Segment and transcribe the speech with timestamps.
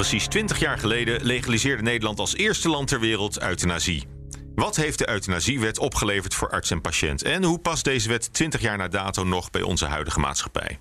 [0.00, 4.08] Precies 20 jaar geleden legaliseerde Nederland als eerste land ter wereld euthanasie.
[4.54, 7.22] Wat heeft de euthanasiewet opgeleverd voor arts en patiënt?
[7.22, 10.78] En hoe past deze wet 20 jaar na dato nog bij onze huidige maatschappij?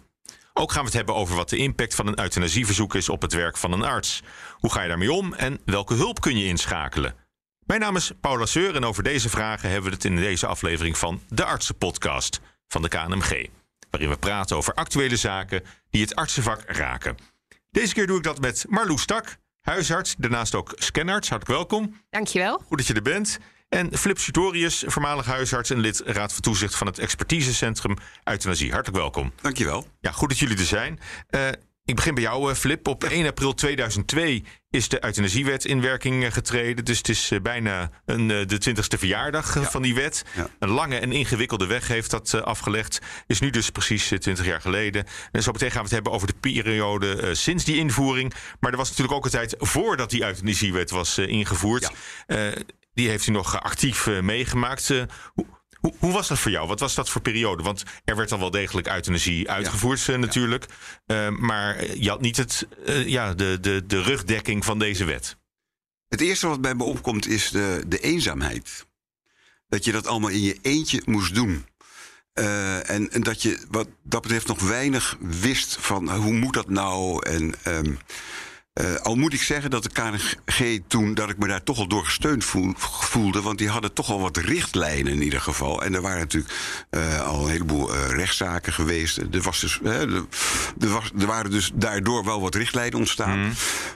[0.54, 3.34] Ook gaan we het hebben over wat de impact van een euthanasieverzoek is op het
[3.34, 4.22] werk van een arts.
[4.54, 7.16] Hoe ga je daarmee om en welke hulp kun je inschakelen?
[7.66, 10.98] Mijn naam is Paula Seur en over deze vragen hebben we het in deze aflevering
[10.98, 13.48] van de Artsenpodcast van de KNMG.
[13.90, 17.29] Waarin we praten over actuele zaken die het artsenvak raken.
[17.72, 21.30] Deze keer doe ik dat met Marloes Stak, huisarts, daarnaast ook scanarts.
[21.30, 22.02] Hartelijk welkom.
[22.10, 22.62] Dankjewel.
[22.66, 23.40] Goed dat je er bent.
[23.70, 28.72] En Flip Sutorius, voormalig huisarts en lid Raad van Toezicht van het Expertisecentrum Euthanasie.
[28.72, 29.34] Hartelijk welkom.
[29.42, 29.88] Dankjewel.
[30.00, 31.00] Ja, goed dat jullie er zijn.
[31.30, 31.48] Uh,
[31.90, 32.88] ik begin bij jou, eh, Flip.
[32.88, 36.86] Op 1 april 2002 is de euthanasiewet in werking eh, getreden.
[36.86, 40.26] Dus het is bijna een, de 20ste verjaardag van die wet.
[40.60, 43.00] Een lange en ingewikkelde weg heeft dat afgelegd.
[43.28, 45.06] Is nu dus precies 20 jaar geleden.
[45.32, 48.34] En zo meteen gaan we het hebben over de periode sinds die invoering.
[48.60, 51.92] Maar er was natuurlijk ook een tijd voordat die euthanasiewet was ingevoerd.
[52.28, 52.54] Ja.
[52.94, 54.88] die heeft u nog actief meegemaakt.
[55.34, 55.46] Hoe,
[55.80, 56.68] hoe, hoe, was dat voor jou?
[56.68, 57.64] Wat was dat voor periode?
[57.64, 60.18] Want er werd dan wel degelijk euthanasie uitgevoerd ja.
[60.18, 60.66] natuurlijk.
[61.08, 65.38] Uh, maar je had niet het, uh, ja, de, de, de rugdekking van deze wet.
[66.08, 68.88] Het eerste wat bij me opkomt is de, de eenzaamheid.
[69.68, 71.66] Dat je dat allemaal in je eentje moest doen.
[72.34, 76.70] Uh, en, en, dat je wat dat betreft nog weinig wist van hoe moet dat
[76.70, 77.26] nou?
[77.26, 78.00] En um,
[78.82, 81.88] uh, al moet ik zeggen dat de KNG toen, dat ik me daar toch al
[81.88, 83.42] door gesteund voel, voelde.
[83.42, 85.84] Want die hadden toch al wat richtlijnen in ieder geval.
[85.84, 86.54] En er waren natuurlijk
[86.92, 89.18] uh, al een heleboel uh, rechtszaken geweest.
[89.18, 90.28] Er, was dus, er,
[90.80, 93.40] was, er waren dus daardoor wel wat richtlijnen ontstaan.
[93.40, 93.52] Mm.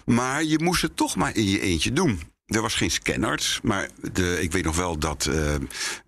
[0.05, 2.32] Maar je moest het toch maar in je eentje doen.
[2.45, 5.55] Er was geen scanarts, maar de, ik weet nog wel dat, uh,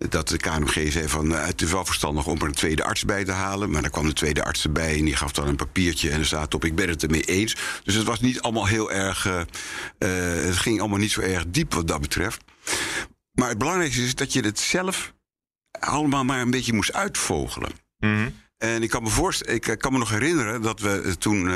[0.09, 3.05] dat de KNMG zei van uh, het is wel verstandig om er een tweede arts
[3.05, 3.69] bij te halen.
[3.69, 6.25] Maar dan kwam de tweede arts erbij en die gaf dan een papiertje en er
[6.25, 7.56] staat op ik ben het ermee eens.
[7.84, 9.41] Dus het was niet allemaal heel erg, uh,
[10.45, 12.44] het ging allemaal niet zo erg diep wat dat betreft.
[13.31, 15.13] Maar het belangrijkste is dat je het zelf
[15.79, 17.72] allemaal maar een beetje moest uitvogelen.
[17.97, 18.44] Mm -hmm.
[18.57, 21.50] En ik kan me voorstellen, ik kan me nog herinneren dat we toen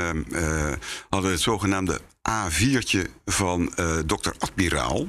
[1.08, 5.08] hadden het zogenaamde A4'tje van uh, dokter Admiraal.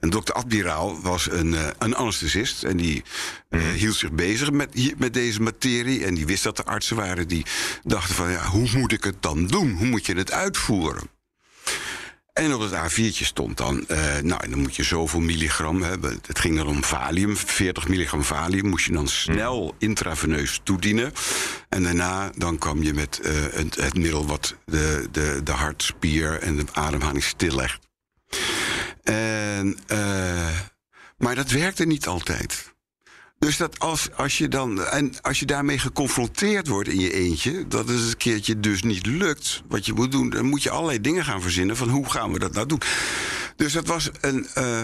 [0.00, 2.62] En dokter Admiraal was een, uh, een anesthesist.
[2.62, 3.02] En die
[3.50, 3.70] uh, mm.
[3.70, 6.04] hield zich bezig met, met deze materie.
[6.04, 7.46] En die wist dat er artsen waren die
[7.82, 8.30] dachten van...
[8.30, 9.72] ja, hoe moet ik het dan doen?
[9.72, 11.15] Hoe moet je het uitvoeren?
[12.36, 16.18] En op het A4'tje stond dan, uh, nou, dan moet je zoveel milligram hebben.
[16.26, 21.12] Het ging dan om valium, 40 milligram valium moest je dan snel intraveneus toedienen.
[21.68, 26.38] En daarna dan kwam je met uh, het, het, middel wat de, de, de hartspier
[26.40, 27.88] en de ademhaling stillegt.
[29.02, 30.58] En, uh,
[31.18, 32.74] maar dat werkte niet altijd.
[33.38, 34.84] Dus dat als, als je dan.
[34.84, 37.66] En als je daarmee geconfronteerd wordt in je eentje.
[37.68, 39.62] dat het een keertje dus niet lukt.
[39.68, 40.30] wat je moet doen.
[40.30, 41.76] dan moet je allerlei dingen gaan verzinnen.
[41.76, 42.80] van hoe gaan we dat nou doen.
[43.56, 44.46] Dus dat was een.
[44.58, 44.82] Uh,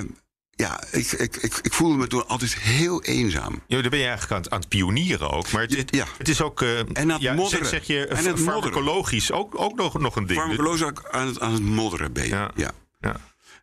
[0.55, 3.63] ja, ik, ik, ik, ik, voelde me toen altijd heel eenzaam.
[3.67, 5.53] Ja, daar ben je eigenlijk aan, aan het pionieren ook.
[5.53, 6.07] Maar het, het, ja.
[6.19, 6.63] het is ook.
[6.63, 7.67] Uh, en aan het ja, modderen.
[7.67, 10.39] Zeg, je en het farmacologisch ook, ook nog, nog een ding.
[10.39, 12.29] Farmacologisch aan het, aan het modderen ben je.
[12.29, 12.51] Ja.
[12.55, 12.71] ja.
[13.01, 13.17] ja.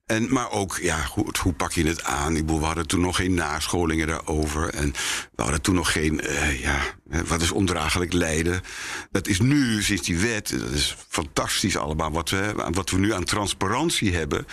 [0.09, 2.35] En, maar ook, ja, goed, hoe pak je het aan?
[2.35, 4.69] Ik bedoel, we hadden toen nog geen nascholingen daarover.
[4.69, 4.93] En
[5.35, 6.79] we hadden toen nog geen, uh, ja,
[7.25, 8.61] wat is ondraaglijk lijden?
[9.11, 12.11] Dat is nu, sinds die wet, dat is fantastisch allemaal.
[12.11, 14.45] Wat we, wat we nu aan transparantie hebben,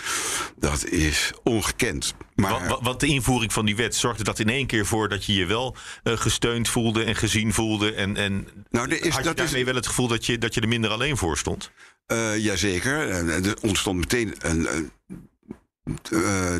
[0.59, 2.13] dat is ongekend.
[2.35, 5.25] Maar, want, want de invoering van die wet zorgde dat in één keer voor dat
[5.25, 7.93] je je wel uh, gesteund voelde en gezien voelde.
[7.93, 10.53] En, en nou, is, had je dat daarmee is, wel het gevoel dat je, dat
[10.53, 11.71] je er minder alleen voor stond?
[12.07, 13.09] Uh, jazeker.
[13.29, 14.91] Er ontstond meteen een, een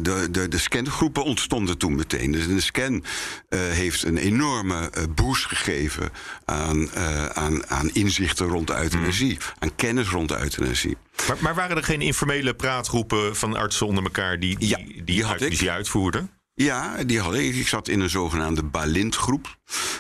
[0.01, 2.31] de, de, de scangroepen ontstonden toen meteen.
[2.31, 6.09] Dus de scan uh, heeft een enorme uh, boost gegeven
[6.45, 9.39] aan, uh, aan, aan inzichten rond de euthanasie, mm.
[9.59, 10.97] aan kennis rond de euthanasie.
[11.27, 15.03] Maar, maar, waren er geen informele praatgroepen van artsen onder elkaar die die, ja, die,
[15.03, 16.29] die, uit, die, die uitvoerden?
[16.59, 17.56] Ja, die had ik.
[17.56, 19.57] Ik zat in een zogenaamde Balint-groep.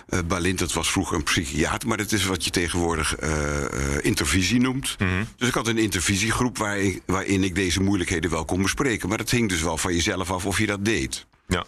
[0.09, 3.67] Uh, Balint, dat was vroeger een psychiater, maar dat is wat je tegenwoordig uh, uh,
[4.01, 4.95] intervisie noemt.
[4.99, 5.27] Mm -hmm.
[5.35, 9.09] Dus ik had een intervisiegroep waar ik, waarin ik deze moeilijkheden wel kon bespreken.
[9.09, 11.27] Maar dat hing dus wel van jezelf af of je dat deed.
[11.47, 11.65] Ja.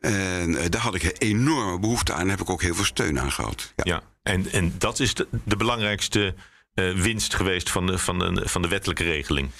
[0.00, 3.32] En daar had ik enorme behoefte aan en heb ik ook heel veel steun aan
[3.32, 3.72] gehad.
[3.76, 4.02] Ja, ja.
[4.22, 6.34] En, en dat is de, de belangrijkste
[6.74, 9.50] winst geweest van de, van, de, van de wettelijke regeling.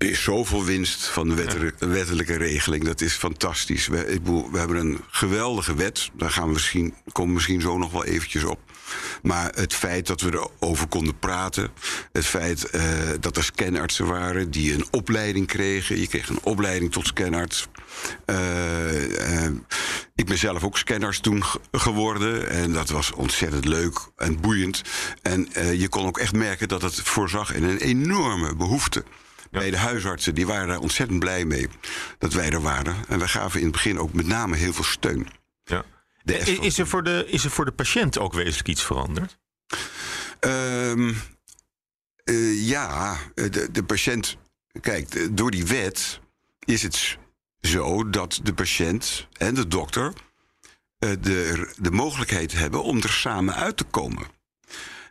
[0.00, 2.84] Er is zoveel winst van de wettelijke, wettelijke regeling.
[2.84, 3.86] Dat is fantastisch.
[3.86, 6.10] We, ik bedoel, we hebben een geweldige wet.
[6.12, 8.60] Daar gaan we misschien, komen we misschien zo nog wel eventjes op.
[9.22, 11.70] Maar het feit dat we erover konden praten.
[12.12, 12.82] Het feit uh,
[13.20, 16.00] dat er scanartsen waren die een opleiding kregen.
[16.00, 17.68] Je kreeg een opleiding tot scanarts.
[18.26, 19.50] Uh, uh,
[20.14, 22.48] ik ben zelf ook scanarts toen geworden.
[22.48, 24.82] En dat was ontzettend leuk en boeiend.
[25.22, 25.48] En
[25.78, 29.04] je kon ook echt merken dat het voorzag in een enorme behoefte
[29.50, 31.68] Bij de huisartsen, die waren daar ontzettend blij mee
[32.18, 32.96] dat wij er waren.
[33.08, 35.28] En wij gaven in het begin ook met name heel veel steun.
[35.64, 35.84] Ja.
[36.60, 39.38] Is er, voor de, is er voor de patiënt ook wezenlijk iets veranderd?
[40.40, 41.16] Um,
[42.54, 44.36] ja, de, de patiënt.
[44.80, 46.20] Kijk, door die wet
[46.64, 47.18] is het
[47.60, 50.12] zo dat de patiënt en de dokter
[50.98, 54.26] uh, de, de mogelijkheid hebben om er samen uit te komen.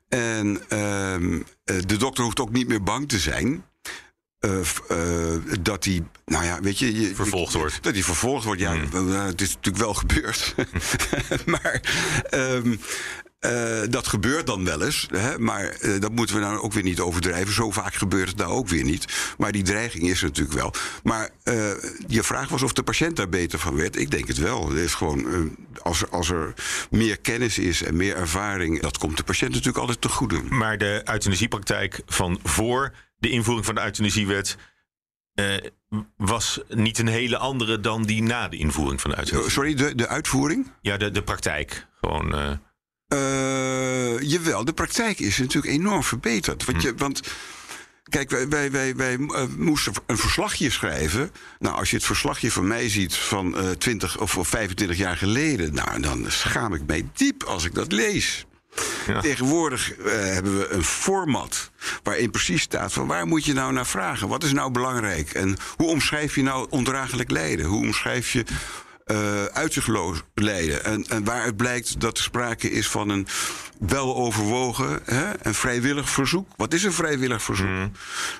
[0.09, 3.65] En uh, de dokter hoeft ook niet meer bang te zijn.
[4.39, 7.83] Uh, dat hij, nou ja, weet je, je vervolgd wordt.
[7.83, 9.11] Dat hij vervolgd wordt, ja, mm.
[9.11, 10.55] het is natuurlijk wel gebeurd.
[11.45, 11.81] maar
[12.33, 12.79] um,
[13.39, 16.99] uh, dat gebeurt dan wel eens, hè, maar dat moeten we nou ook weer niet
[16.99, 17.53] overdrijven.
[17.53, 19.33] Zo vaak gebeurt het nou ook weer niet.
[19.37, 20.73] Maar die dreiging is er natuurlijk wel.
[21.03, 21.29] Maar
[22.07, 23.99] je vraag was of de patiënt daar beter van werd.
[23.99, 24.69] Ik denk het wel.
[24.69, 26.53] Het is gewoon, als, er, als er
[26.89, 30.41] meer kennis is en meer ervaring, dat komt de patiënt natuurlijk altijd te goede.
[30.49, 34.57] Maar de euthanasiepraktijk van voor de invoering van de euthanasiewet
[36.17, 39.51] was niet een hele andere dan die na de invoering van de euthanasie.
[39.51, 40.71] Sorry, de, de uitvoering?
[40.81, 41.87] Ja, de, de praktijk.
[41.99, 42.57] Gewoon.
[43.13, 46.65] Uh, jawel, de praktijk is natuurlijk enorm verbeterd.
[46.65, 47.21] Want, je, want
[48.03, 51.31] kijk, wij, wij, wij, wij uh, moesten een verslagje schrijven.
[51.59, 55.73] Nou, als je het verslagje van mij ziet van uh, 20 of 25 jaar geleden,
[55.73, 58.45] nou, dan schaam ik mij diep als ik dat lees.
[59.07, 59.21] Ja.
[59.21, 61.71] Tegenwoordig uh, hebben we een format
[62.03, 64.27] waarin precies staat van waar moet je nou naar vragen?
[64.27, 65.31] Wat is nou belangrijk?
[65.31, 67.65] En hoe omschrijf je nou ondraaglijk lijden?
[67.65, 68.45] Hoe omschrijf je
[69.11, 70.83] uh, uitzichtloos leiden.
[70.83, 73.27] En, en waaruit blijkt dat er sprake is van een
[73.79, 76.47] weloverwogen hè, en vrijwillig verzoek.
[76.55, 77.67] Wat is een vrijwillig verzoek?
[77.67, 77.91] Mm.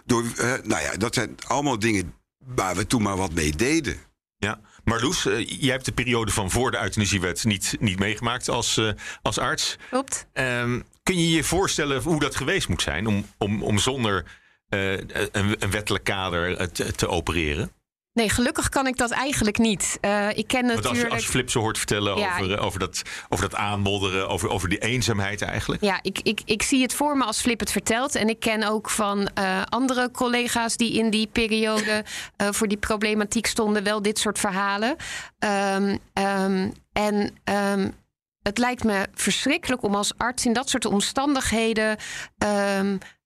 [0.06, 2.14] Door, uh, nou ja, dat zijn allemaal dingen
[2.56, 3.98] waar we toen maar wat mee deden.
[4.38, 8.78] Ja, Marloes, uh, jij hebt de periode van voor de euthanasiewet niet, niet meegemaakt als,
[8.78, 8.92] uh,
[9.22, 9.78] als arts.
[9.90, 10.28] Klopt.
[10.34, 14.26] Um, kun je je voorstellen hoe dat geweest moet zijn om, om, om zonder
[14.70, 17.72] uh, een, een, wettelijk kader te, te opereren?
[18.19, 19.98] Nee, gelukkig kan ik dat eigenlijk niet.
[20.01, 20.88] Uh, ik ken natuurlijk...
[20.88, 22.62] Als je, als je Flip zo hoort vertellen ja, over, ik...
[22.62, 25.83] over, dat, over dat aanmodderen, over, over die eenzaamheid eigenlijk.
[25.83, 28.16] Ja, ik, ik, ik zie het voor me als Flip het vertelt.
[28.16, 32.04] En ik ken ook van uh, andere collega's die in die periode
[32.42, 34.95] uh, voor die problematiek stonden, wel dit soort verhalen.
[35.39, 37.94] Um, um, en um,
[38.42, 41.98] het lijkt me verschrikkelijk om als arts in dat soort omstandigheden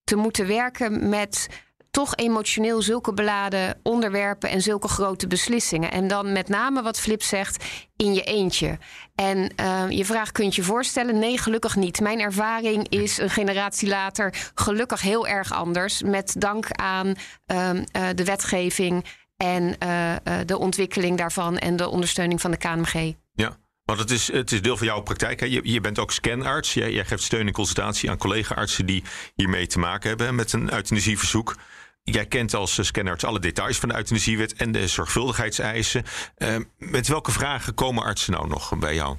[0.04, 1.48] te moeten werken met
[1.94, 5.92] toch emotioneel zulke beladen onderwerpen en zulke grote beslissingen.
[5.92, 7.64] En dan met name wat Flip zegt,
[7.96, 8.78] in je eentje.
[9.16, 11.20] En uh, je vraag kunt je voorstellen?
[11.20, 12.00] Nee, gelukkig niet.
[12.00, 16.02] Mijn ervaring is een generatie later gelukkig heel erg anders.
[16.02, 17.82] Met dank aan uh, uh,
[18.16, 19.06] de wetgeving
[19.38, 20.14] en uh,
[20.46, 23.14] de ontwikkeling daarvan en de ondersteuning van de KNMG.
[23.34, 23.58] Ja.
[23.86, 25.40] Want het is, het is deel van jouw praktijk.
[25.40, 25.46] Hè?
[25.46, 26.74] Je, je bent ook scanarts.
[26.74, 29.04] Jij, jij geeft steun en consultatie aan collega-artsen die
[29.36, 31.56] hiermee te maken hebben met een euthanasieverzoek.
[32.04, 36.04] Jij kent als scanarts alle details van de euthanasiewet en de zorgvuldigheidseisen.
[36.38, 39.18] Uh, met welke vragen komen artsen nou nog bij jou?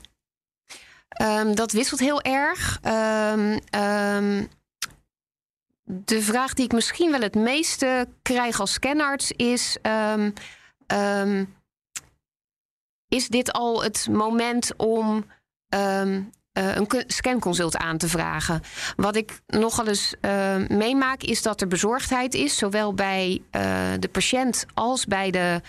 [1.23, 2.81] Um, dat wisselt heel erg.
[2.83, 3.61] Um,
[5.85, 9.77] de vraag die ik misschien wel het meeste krijg als scanarts is:
[13.09, 15.25] is dit al het moment om
[16.59, 18.61] uh, een scanconsult aan te vragen.
[18.97, 23.63] Wat ik nogal eens uh, meemaak is dat er bezorgdheid is, zowel bij uh,
[23.99, 25.61] de patiënt als bij de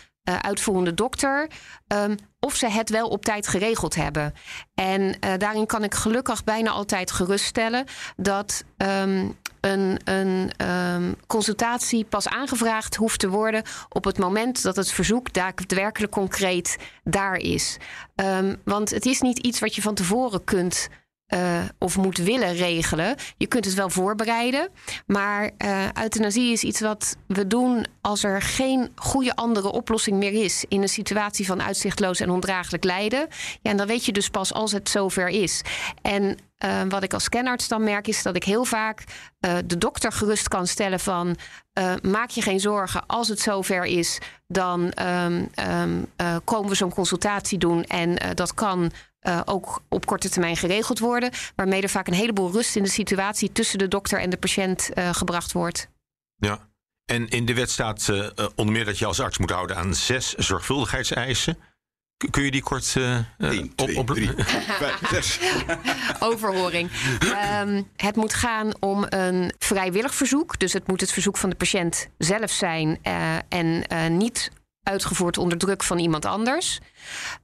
[0.42, 1.50] uitvoerende dokter.
[1.88, 4.34] Um, of ze het wel op tijd geregeld hebben.
[4.76, 12.28] En daarin kan ik gelukkig bijna altijd geruststellen dat um, een, een um, consultatie pas
[12.28, 17.78] aangevraagd hoeft te worden op het moment dat het verzoek daadwerkelijk concreet daar is.
[18.16, 20.90] Um, want het is niet iets wat je van tevoren kunt
[21.34, 23.16] uh, of moet willen regelen.
[23.38, 24.70] Je kunt het wel voorbereiden.
[25.06, 30.44] Maar uh, euthanasie is iets wat we doen als er geen goede andere oplossing meer
[30.44, 30.66] is.
[30.68, 33.28] In een situatie van uitzichtloos en ondraaglijk lijden.
[33.62, 35.62] Ja, en dan weet je dus pas als het zover is.
[36.02, 39.04] En uh, wat ik als scanarts dan merk is dat ik heel vaak
[39.66, 41.36] de dokter gerust kan stellen van
[42.02, 46.08] maak je geen zorgen als het zover is dan um, um,
[46.44, 48.92] komen we zo'n consultatie doen en dat kan
[49.46, 51.32] ook op korte termijn geregeld worden.
[51.56, 54.90] Waarmee er vaak een heleboel rust in de situatie tussen de dokter en de patiënt
[54.96, 55.90] gebracht wordt.
[56.36, 56.60] Ja,
[57.06, 58.10] en in de wet staat
[58.56, 61.58] onder meer dat je als arts moet houden aan zes zorgvuldigheidseisen.
[62.32, 63.20] Kun je die kort uh,
[63.98, 64.10] op.
[66.20, 66.92] Overhoring.
[67.62, 70.60] Um, het moet gaan om een vrijwillig verzoek.
[70.60, 74.52] Dus het moet het verzoek van de patiënt zelf zijn uh, en uh, niet
[74.84, 76.80] uitgevoerd onder druk van iemand anders.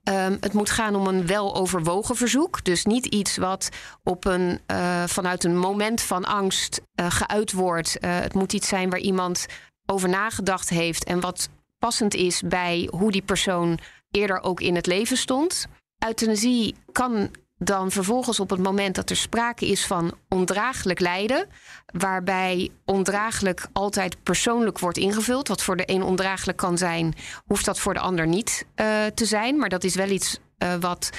[0.04, 2.64] Um, het moet gaan om een weloverwogen verzoek.
[2.64, 3.70] Dus niet iets wat
[4.04, 7.98] op een, uh, vanuit een moment van angst uh, geuit wordt.
[8.02, 9.46] Uh, het moet iets zijn waar iemand
[9.86, 11.50] over nagedacht heeft en wat
[11.80, 13.80] passend is bij hoe die persoon
[14.12, 15.68] eerder ook in het leven stond.
[16.06, 21.48] Euthanasie kan dan vervolgens op het moment dat er sprake is van ondraaglijk lijden,
[21.86, 25.48] waarbij ondraaglijk altijd persoonlijk wordt ingevuld.
[25.48, 27.14] Wat voor de een ondraaglijk kan zijn,
[27.46, 29.58] hoeft dat voor de ander niet uh, te zijn.
[29.58, 31.10] Maar dat is wel iets uh, wat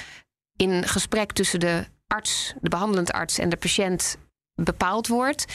[0.55, 4.17] in gesprek tussen de arts, de behandelend arts en de patiënt
[4.55, 5.45] bepaald wordt.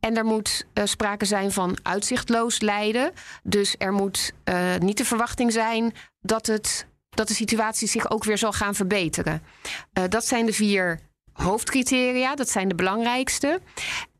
[0.00, 3.12] En er moet uh, sprake zijn van uitzichtloos lijden.
[3.42, 8.24] Dus er moet uh, niet de verwachting zijn dat, het, dat de situatie zich ook
[8.24, 9.42] weer zal gaan verbeteren.
[9.98, 11.00] Uh, dat zijn de vier
[11.32, 13.60] hoofdcriteria, dat zijn de belangrijkste.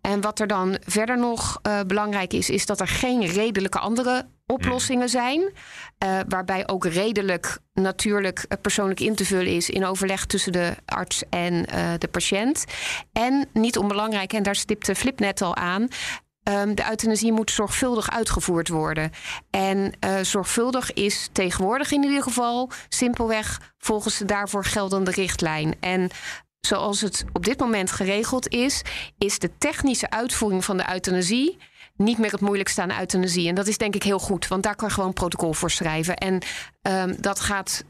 [0.01, 5.09] En wat er dan verder nog belangrijk is, is dat er geen redelijke andere oplossingen
[5.09, 5.41] zijn.
[5.41, 11.23] Uh, waarbij ook redelijk natuurlijk persoonlijk in te vullen is in overleg tussen de arts
[11.31, 12.65] en uh, de patiënt.
[13.13, 15.89] En niet onbelangrijk, en daar stipte Flip net al aan.
[16.49, 19.11] Um, de euthanasie moet zorgvuldig uitgevoerd worden.
[19.51, 25.75] En uh, zorgvuldig is tegenwoordig in ieder geval simpelweg volgens de daarvoor geldende richtlijn.
[25.81, 26.11] En
[26.61, 28.83] zoals het op dit moment geregeld is,
[29.19, 31.59] is de technische uitvoering van de euthanasie
[32.01, 33.49] niet meer het moeilijkste aan euthanasie.
[33.49, 36.17] En dat is denk ik heel goed, want daar kan je gewoon protocol voor schrijven.
[36.17, 36.43] En
[36.83, 37.85] um, dat gaat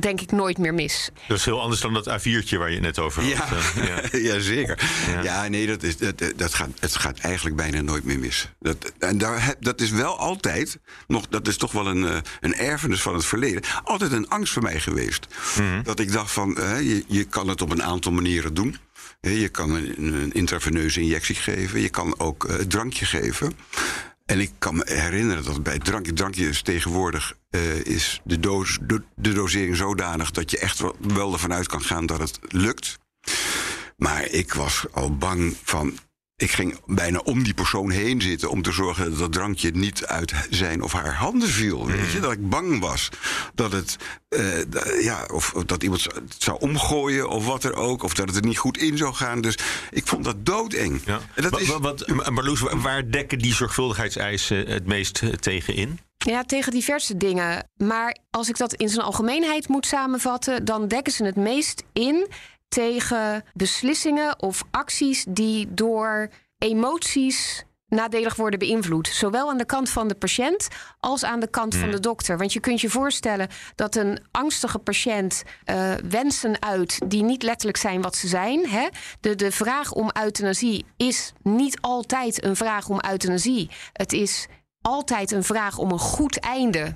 [0.00, 1.10] denk ik nooit meer mis.
[1.28, 3.48] Dat is heel anders dan dat A4'tje waar je net over had.
[3.74, 4.18] Ja, ja.
[4.32, 4.78] ja zeker.
[5.06, 5.22] Ja.
[5.22, 8.48] ja, nee, dat is, dat, dat gaat, het gaat eigenlijk bijna nooit meer mis.
[8.58, 13.02] Dat, en daar, dat is wel altijd, nog, dat is toch wel een, een erfenis
[13.02, 15.26] van het verleden, altijd een angst voor mij geweest.
[15.58, 15.82] Mm -hmm.
[15.82, 18.76] Dat ik dacht van, uh, je, je kan het op een aantal manieren doen.
[19.20, 21.80] Je kan een intraveneuze injectie geven.
[21.80, 23.52] Je kan ook uh, drankje geven.
[24.26, 28.78] En ik kan me herinneren dat bij drankje, drankje is tegenwoordig uh, is de, doos,
[28.82, 32.98] de, dosering zodanig dat je echt wel, wel ervan uit kan gaan dat het lukt.
[33.96, 35.98] Maar ik was al bang van
[36.40, 40.06] ik ging bijna om die persoon heen zitten om te zorgen dat dat drankje niet
[40.06, 41.86] uit zijn of haar handen viel.
[41.86, 42.20] Weet je?
[42.20, 43.08] Dat ik bang was
[43.54, 43.96] dat het,
[44.28, 48.26] uh, ja, of, of, dat iemand het zou omgooien of wat er ook, of dat
[48.26, 49.40] het er niet goed in zou gaan.
[49.40, 49.58] Dus
[49.90, 51.00] ik vond dat doodeng.
[51.04, 51.20] Ja.
[51.34, 55.98] En dat wat, is, wat, Marloes, waar dekken die zorgvuldigheidseisen het meest tegen in?
[56.18, 57.68] Ja, tegen diverse dingen.
[57.76, 62.28] Maar als ik dat in zijn algemeenheid moet samenvatten, dan dekken ze het meest in
[62.70, 69.08] tegen beslissingen of acties die door emoties nadelig worden beïnvloed.
[69.08, 70.68] Zowel aan de kant van de patiënt
[71.00, 72.38] als aan de kant van de dokter.
[72.38, 77.78] Want je kunt je voorstellen dat een angstige patiënt uh, wensen uit die niet letterlijk
[77.78, 78.68] zijn wat ze zijn.
[78.68, 78.88] Hè?
[79.20, 83.70] De, de vraag om euthanasie is niet altijd een vraag om euthanasie.
[83.92, 84.46] Het is
[84.80, 86.94] altijd een vraag om een goed einde.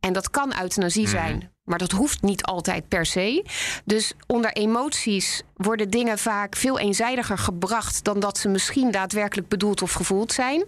[0.00, 1.52] En dat kan euthanasie zijn.
[1.68, 3.44] Maar dat hoeft niet altijd per se.
[3.84, 9.82] Dus onder emoties worden dingen vaak veel eenzijdiger gebracht dan dat ze misschien daadwerkelijk bedoeld
[9.82, 10.64] of gevoeld zijn.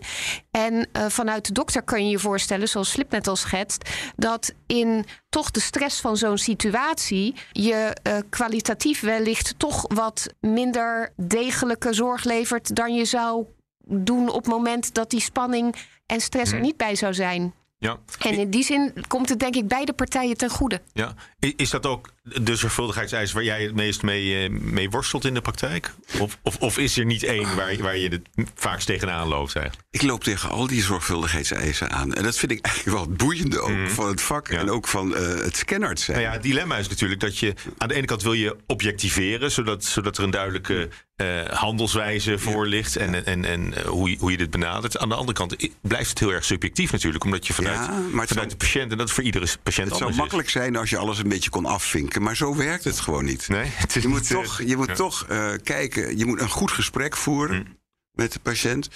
[0.50, 4.52] En uh, vanuit de dokter kan je je voorstellen, zoals Flip net al schetst, dat
[4.66, 11.92] in toch de stress van zo'n situatie je uh, kwalitatief wellicht toch wat minder degelijke
[11.92, 13.44] zorg levert dan je zou
[13.86, 15.74] doen op het moment dat die spanning
[16.06, 17.54] en stress er niet bij zou zijn.
[17.80, 17.98] Ja.
[18.18, 20.80] En in die zin komt het denk ik beide partijen ten goede.
[20.92, 21.14] Ja.
[21.38, 25.94] Is dat ook de zorgvuldigheidseis waar jij het meest mee, mee worstelt in de praktijk?
[26.18, 29.86] Of, of, of is er niet één waar, waar je het vaakst tegenaan loopt eigenlijk?
[29.90, 32.14] Ik loop tegen al die zorgvuldigheidseisen aan.
[32.14, 33.90] En dat vind ik eigenlijk wel het boeiende ook mm.
[33.90, 34.58] van het vak ja.
[34.58, 36.16] en ook van uh, het zijn.
[36.16, 39.50] Nou ja, het dilemma is natuurlijk dat je aan de ene kant wil je objectiveren,
[39.50, 40.88] zodat, zodat er een duidelijke
[41.20, 44.98] uh, handelswijze voor ligt en, en, en hoe, je, hoe je dit benadert.
[44.98, 48.28] Aan de andere kant blijft het heel erg subjectief natuurlijk, omdat je vanuit, ja, vanuit
[48.28, 50.52] zou, de patiënt, en dat is voor iedere patiënt Het zou makkelijk is.
[50.52, 53.48] zijn als je alles een beetje kon afvinken, maar zo werkt het gewoon niet.
[53.48, 54.94] Nee, het is je moet niet, toch, je moet ja.
[54.94, 57.78] toch uh, kijken, je moet een goed gesprek voeren mm.
[58.12, 58.88] met de patiënt.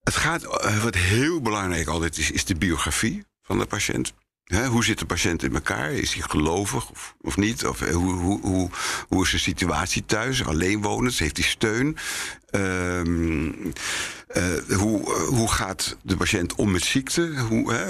[0.00, 4.12] Het gaat, uh, wat heel belangrijk altijd is, is de biografie van de patiënt.
[4.44, 5.92] He, hoe zit de patiënt in elkaar?
[5.92, 7.66] Is hij gelovig of, of niet?
[7.66, 8.70] Of hoe, hoe, hoe,
[9.08, 10.44] hoe is zijn situatie thuis?
[10.44, 11.18] Alleenwonend?
[11.18, 11.96] Heeft hij steun?
[12.50, 13.72] Um,
[14.36, 17.34] uh, hoe, hoe gaat de patiënt om met ziekte?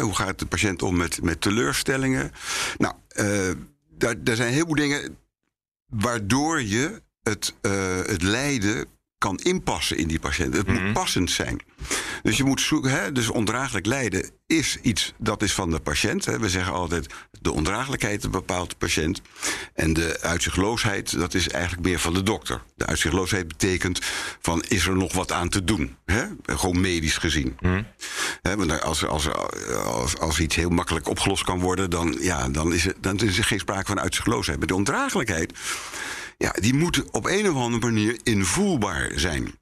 [0.01, 2.33] Hoe, gaat de patiënt om met, met teleurstellingen?
[2.77, 3.51] Nou, uh,
[3.99, 5.17] daar, daar zijn heel veel dingen
[5.87, 7.55] waardoor je het,
[8.07, 8.87] het lijden
[9.19, 10.57] kan inpassen in die patiënt.
[10.57, 10.85] Het mm -hmm.
[10.85, 11.61] moet passend zijn.
[12.25, 16.25] Dus je moet zoeken, hè, dus ondraaglijk lijden is iets dat is van de patiënt.
[16.25, 16.39] Hè.
[16.39, 17.07] We zeggen altijd
[17.41, 19.21] de ondraaglijkheid bepaalt de patiënt.
[19.75, 22.63] En de uitzichtloosheid, dat is eigenlijk meer van de dokter.
[22.77, 23.99] De uitzichtloosheid betekent
[24.41, 25.97] van is er nog wat aan te doen?
[26.05, 26.25] Hè?
[26.43, 27.57] Gewoon medisch gezien.
[27.61, 27.87] Mm.
[28.43, 29.29] Hè, want als, als,
[29.85, 33.39] als, als iets heel makkelijk opgelost kan worden, dan, ja, dan, is, er, dan is
[33.39, 34.59] er geen sprake van uitzichtloosheid.
[34.59, 35.53] Maar de ondraaglijkheid
[36.39, 39.55] ja, die moet op een of andere manier invoelbaar zijn.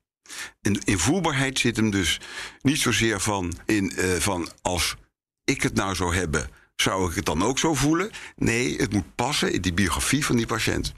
[0.60, 2.20] En invoerbaarheid zit hem dus
[2.62, 4.96] niet zozeer van, in, uh, van als
[5.44, 8.10] ik het nou zou hebben, zou ik het dan ook zo voelen?
[8.36, 10.92] Nee, het moet passen in die biografie van die patiënt.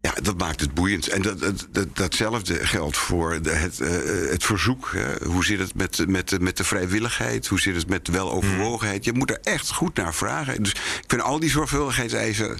[0.00, 1.08] Ja, dat maakt het boeiend.
[1.08, 3.88] En dat, dat, datzelfde geldt voor de, het, uh,
[4.30, 4.90] het verzoek.
[5.24, 7.46] Hoe zit het met, met, met de vrijwilligheid?
[7.46, 9.04] Hoe zit het met de weloverwogenheid?
[9.04, 10.62] Je moet er echt goed naar vragen.
[10.62, 12.58] Dus ik vind al die zorgvuldigheidseisen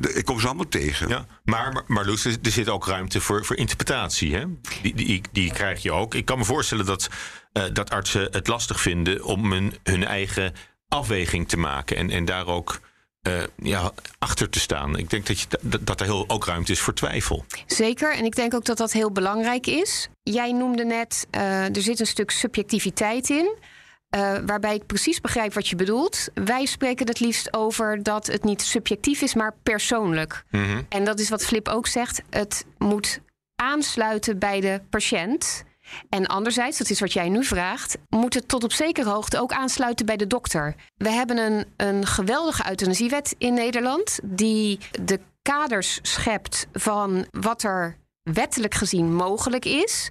[0.00, 1.08] ik kom ze allemaal tegen.
[1.08, 4.34] Ja, maar, maar Loes, er zit ook ruimte voor, voor interpretatie.
[4.34, 4.44] Hè?
[4.82, 6.14] Die, die, die krijg je ook.
[6.14, 7.08] Ik kan me voorstellen dat,
[7.52, 10.52] uh, dat artsen het lastig vinden om hun, hun eigen
[10.88, 11.96] afweging te maken.
[11.96, 12.80] En, en daar ook
[13.26, 14.98] uh, ja, achter te staan.
[14.98, 17.44] Ik denk dat, je, dat, dat er heel, ook ruimte is voor twijfel.
[17.66, 20.08] Zeker, en ik denk ook dat dat heel belangrijk is.
[20.22, 23.54] Jij noemde net, uh, er zit een stuk subjectiviteit in.
[24.16, 26.28] Uh, waarbij ik precies begrijp wat je bedoelt.
[26.34, 30.44] Wij spreken het liefst over dat het niet subjectief is, maar persoonlijk.
[30.50, 30.86] Mm -hmm.
[30.88, 32.22] En dat is wat Flip ook zegt.
[32.30, 33.20] Het moet
[33.54, 35.64] aansluiten bij de patiënt.
[36.08, 39.52] En anderzijds, dat is wat jij nu vraagt, moet het tot op zekere hoogte ook
[39.52, 40.74] aansluiten bij de dokter.
[40.96, 47.96] We hebben een, een geweldige euthanasiewet in Nederland, die de kaders schept van wat er
[48.22, 50.08] wettelijk gezien mogelijk is.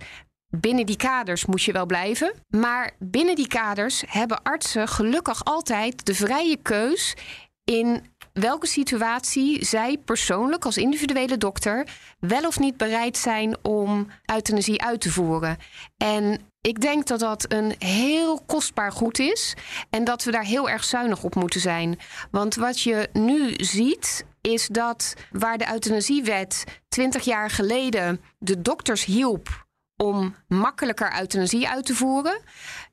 [0.59, 2.33] Binnen die kaders moet je wel blijven.
[2.49, 7.15] Maar binnen die kaders hebben artsen gelukkig altijd de vrije keus
[7.63, 11.87] in welke situatie zij persoonlijk als individuele dokter
[12.19, 15.57] wel of niet bereid zijn om euthanasie uit te voeren.
[15.97, 19.55] En ik denk dat dat een heel kostbaar goed is
[19.89, 21.99] en dat we daar heel erg zuinig op moeten zijn.
[22.31, 29.05] Want wat je nu ziet is dat waar de euthanasiewet 20 jaar geleden de dokters
[29.05, 29.64] hielp
[29.97, 32.39] om makkelijker euthanasie uit te voeren,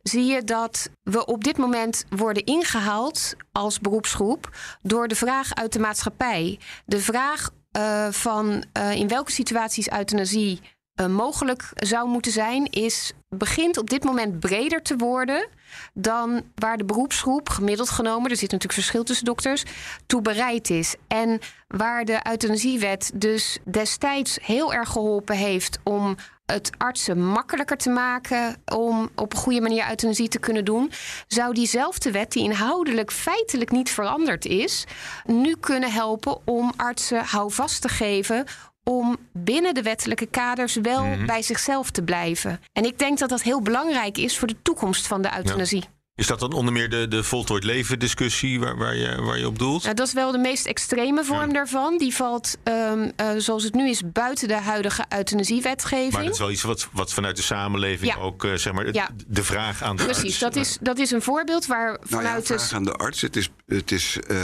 [0.02, 5.72] zie je dat we op dit moment worden ingehaald als beroepsgroep door de vraag uit
[5.72, 6.58] de maatschappij.
[6.84, 10.60] De vraag uh, van uh, in welke situaties euthanasie
[11.00, 15.48] uh, mogelijk zou moeten zijn, is, begint op dit moment breder te worden
[15.94, 19.64] dan waar de beroepsgroep gemiddeld genomen, er zit natuurlijk verschil tussen dokters,
[20.06, 20.94] toe bereid is.
[21.08, 26.16] En waar de euthanasiewet dus destijds heel erg geholpen heeft om
[26.52, 30.90] het artsen makkelijker te maken om op een goede manier euthanasie te kunnen doen,
[31.26, 34.84] zou diezelfde wet, die inhoudelijk feitelijk niet veranderd is,
[35.26, 38.44] nu kunnen helpen om artsen houvast te geven
[38.84, 41.26] om binnen de wettelijke kaders wel mm -hmm.
[41.26, 42.60] bij zichzelf te blijven.
[42.72, 45.80] En ik denk dat dat heel belangrijk is voor de toekomst van de euthanasie.
[45.80, 45.91] Ja.
[46.14, 49.46] Is dat dan onder meer de, de voltooid leven discussie waar, waar, je, waar je
[49.46, 49.82] op doelt?
[49.82, 51.52] Nou, dat is wel de meest extreme vorm ja.
[51.52, 51.98] daarvan.
[51.98, 56.12] Die valt, um, uh, zoals het nu is, buiten de huidige euthanasiewetgeving.
[56.12, 58.20] Maar dat is wel iets wat, wat vanuit de samenleving ja.
[58.20, 59.08] ook, uh, zeg maar, ja.
[59.26, 60.38] de vraag aan de Precies, arts...
[60.38, 62.24] dat is, dat is een voorbeeld waar vanuit...
[62.24, 62.74] Nou ja, vraag de...
[62.74, 63.20] aan de arts.
[63.20, 64.38] Het is, het is uh,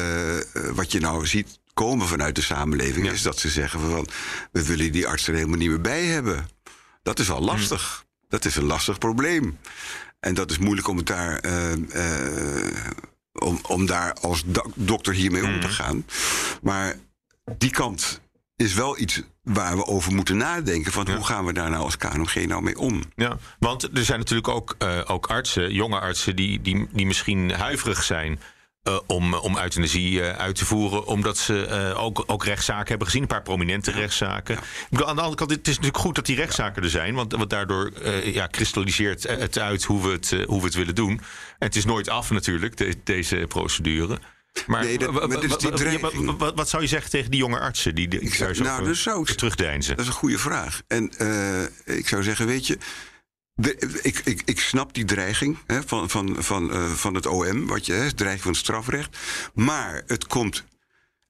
[0.75, 3.11] wat je nou ziet komen vanuit de samenleving...
[3.11, 4.09] is dat ze zeggen van,
[4.53, 6.49] we willen die arts er helemaal niet meer bij hebben.
[7.03, 7.97] Dat is al lastig.
[7.97, 8.07] Hmm.
[8.29, 9.59] Dat is een lastig probleem.
[10.21, 11.45] En dat is moeilijk om het daar.
[11.45, 12.67] Uh, uh,
[13.33, 14.43] om, om daar als
[14.75, 16.05] dokter hiermee om te gaan.
[16.63, 16.95] Maar
[17.59, 18.21] die kant
[18.57, 20.93] is wel iets waar we over moeten nadenken.
[20.93, 21.15] Van ja.
[21.15, 23.03] hoe gaan we daar nou als KNOG nou mee om?
[23.15, 27.51] Ja, want er zijn natuurlijk ook, uh, ook artsen, jonge artsen, die, die, die misschien
[27.51, 28.41] huiverig zijn.
[28.89, 31.07] Uh, om, om euthanasie uh, uit te voeren.
[31.07, 33.23] Omdat ze ook, ook rechtszaken hebben gezien.
[33.23, 34.57] Een paar prominente rechtszaken.
[34.57, 37.15] Ik bedoel, aan de andere kant, het is natuurlijk goed dat die rechtszaken er zijn.
[37.15, 37.93] Want, want daardoor
[38.25, 41.11] ja, kristalliseert het uit hoe we het, hoe we het willen doen.
[41.59, 44.19] En het is nooit af natuurlijk, de, deze procedure.
[44.67, 47.59] Maar, nee, dat, maar dus die wat, wat, wat, zou je zeggen tegen die jonge
[47.59, 49.97] artsen die, die ik zou, nou, dus zou ik, terugdeinzen?
[49.97, 50.83] Dat is een goede vraag.
[50.87, 51.13] En
[51.85, 52.79] ik zou zeggen, weet je...
[53.61, 57.67] De, ik, ik, ik snap die dreiging hè, van, van, van, uh, van het OM,
[57.67, 59.19] wat je, hè, dreiging van het strafrecht.
[59.55, 60.65] Maar het komt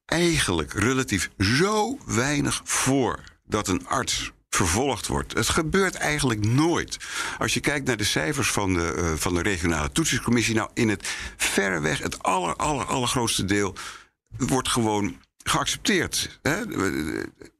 [0.05, 5.33] eigenlijk relatief zo weinig voor dat een arts vervolgd wordt.
[5.33, 6.97] Het gebeurt eigenlijk nooit.
[7.37, 10.89] Als je kijkt naar de cijfers van de, uh, van de regionale toetsingscommissie, nou in
[10.89, 13.75] het verreweg het aller, aller, allergrootste deel
[14.37, 16.39] wordt gewoon geaccepteerd.
[16.41, 16.55] Hè?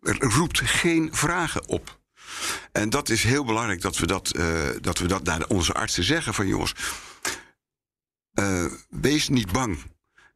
[0.02, 1.99] Er roept geen vragen op.
[2.72, 6.04] En dat is heel belangrijk dat we dat, uh, dat, we dat naar onze artsen
[6.04, 6.76] zeggen: van jongens,
[8.40, 9.78] uh, wees niet bang.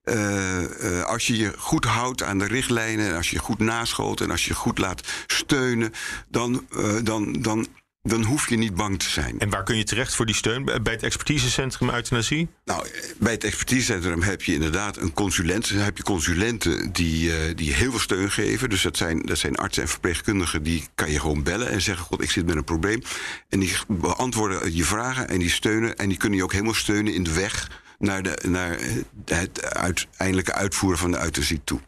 [0.04, 4.46] Uh, als je je goed houdt aan de richtlijnen, als je goed naschoot en als
[4.46, 5.92] je goed laat steunen,
[6.28, 6.68] dan,
[7.04, 7.68] dan, dan
[8.04, 9.40] dan hoef je niet bang te zijn.
[9.40, 10.66] En waar kun je terecht voor die steun?
[10.66, 12.48] Bij het expertisecentrum euthanasie?
[12.66, 12.88] Nou,
[13.18, 15.70] bij het expertisecentrum heb je inderdaad een consulent.
[15.70, 18.70] heb je consulenten die, uh, die heel veel steun geven.
[18.70, 20.64] Dus dat zijn, dat zijn artsen en verpleegkundigen.
[20.64, 23.02] Die kan je gewoon bellen en zeggen: God, ik zit met een probleem.
[23.50, 25.98] En die beantwoorden je vragen en die steunen.
[25.98, 28.78] En die kunnen je ook helemaal steunen in de weg naar, de, naar
[29.26, 31.80] het uiteindelijke uitvoeren van de euthanasie toe.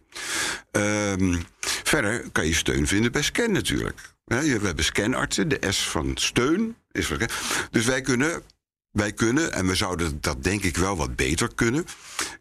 [0.71, 1.45] Um,
[1.83, 4.14] verder kan je steun vinden bij SCAN natuurlijk.
[4.25, 6.75] We hebben scanartsen, de S van steun.
[6.91, 7.11] Is
[7.71, 8.43] dus wij kunnen,
[8.91, 11.85] wij kunnen, en we zouden dat denk ik wel wat beter kunnen,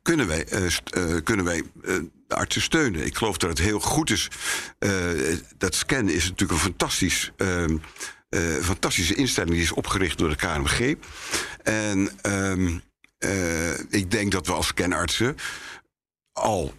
[0.03, 3.07] kunnen wij, uh, kunnen wij uh, artsen steunen.
[3.07, 4.29] Ik geloof dat het heel goed is.
[5.59, 7.33] dat scan is natuurlijk een fantastisch.
[7.37, 7.77] Ehm,
[8.63, 10.97] fantastische instelling die is opgericht door de KNMG.
[11.63, 12.83] En um,
[13.89, 15.37] ik denk dat we als scanartsen
[16.35, 16.75] al,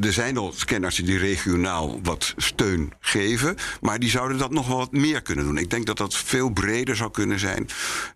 [0.00, 4.76] er zijn al scannartsen die regionaal wat steun geven, maar die zouden dat nog wel
[4.76, 5.58] wat meer kunnen doen.
[5.58, 7.68] Ik denk dat dat veel breder zou kunnen zijn.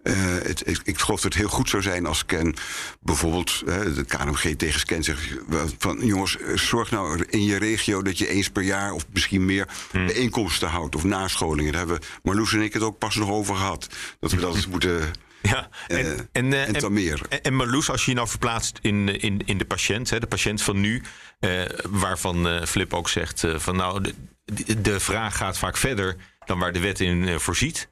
[0.02, 2.56] Uh, het, ik, ik, geloof dat het heel goed zou zijn als scan
[3.00, 5.22] bijvoorbeeld uh, de KNMG tegen scan zegt
[5.78, 9.68] van jongens, zorg nou in je regio dat je eens per jaar of misschien meer
[9.90, 10.06] hmm.
[10.06, 11.72] bijeenkomsten houdt of nascholingen.
[11.72, 13.88] Daar hebben Marloes en ik het ook pas nog over gehad.
[14.20, 15.10] Dat we dat moeten
[15.42, 17.20] ja, en, uh, en, uh, en, meer.
[17.28, 20.26] En, en Marloes, als je je nou verplaatst in, in, in de patiënt, hè, de
[20.26, 21.02] patiënt van nu,
[21.40, 24.12] uh, waarvan Flip ook zegt van nou,
[24.44, 27.88] de, de, vraag gaat vaak verder dan waar de wet in voorziet.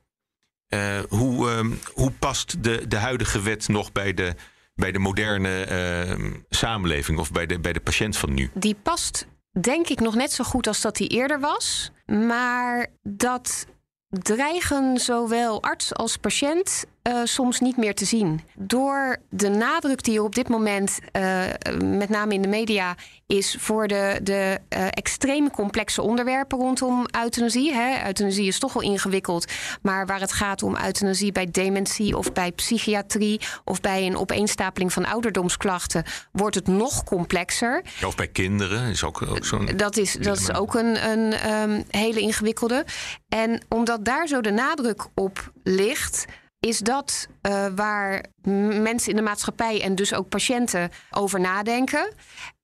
[1.09, 4.35] hoe, ehm, hoe past de, de huidige wet nog bij de,
[4.75, 8.51] bij de moderne ehm, samenleving of bij de, bij de patiënt van nu?
[8.55, 9.27] Die past
[9.61, 11.91] denk ik nog net zo goed als dat die eerder was.
[12.07, 13.67] Maar dat
[14.09, 18.41] dreigen zowel arts als patiënt uh, soms niet meer te zien.
[18.55, 21.43] Door de nadruk die er op dit moment, uh,
[21.85, 22.95] met name in de media,
[23.27, 27.73] is voor de, de uh, extreme complexe onderwerpen rondom euthanasie.
[27.73, 28.07] Hè.
[28.07, 32.53] Euthanasie is toch wel ingewikkeld, maar waar het gaat om euthanasie bij dementie of bij
[32.53, 37.83] psychiatrie of bij een opeenstapeling van ouderdomsklachten, wordt het nog complexer.
[38.05, 39.67] of bij kinderen is ook, ook zo'n.
[39.77, 42.85] Dat is, dat is ook een, een um, hele ingewikkelde.
[43.29, 46.27] En omdat daar zo de nadruk op ligt
[46.67, 52.15] is dat uh, waar mensen in de maatschappij en dus ook patiënten over nadenken.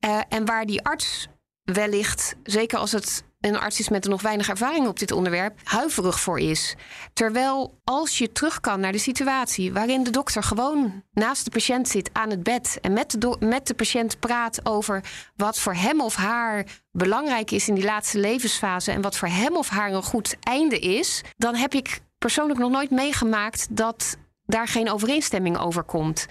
[0.05, 1.29] Uh, en waar die arts
[1.63, 6.21] wellicht, zeker als het een arts is met nog weinig ervaring op dit onderwerp, huiverig
[6.21, 6.75] voor is.
[7.13, 11.89] Terwijl als je terug kan naar de situatie waarin de dokter gewoon naast de patiënt
[11.89, 15.05] zit aan het bed en met met de patiënt praat over
[15.37, 19.57] wat voor hem of haar belangrijk is in die laatste levensfase en wat voor hem
[19.57, 24.69] of haar een goed einde is, dan heb ik persoonlijk nog nooit meegemaakt dat daar
[24.69, 26.27] geen overeenstemming over komt.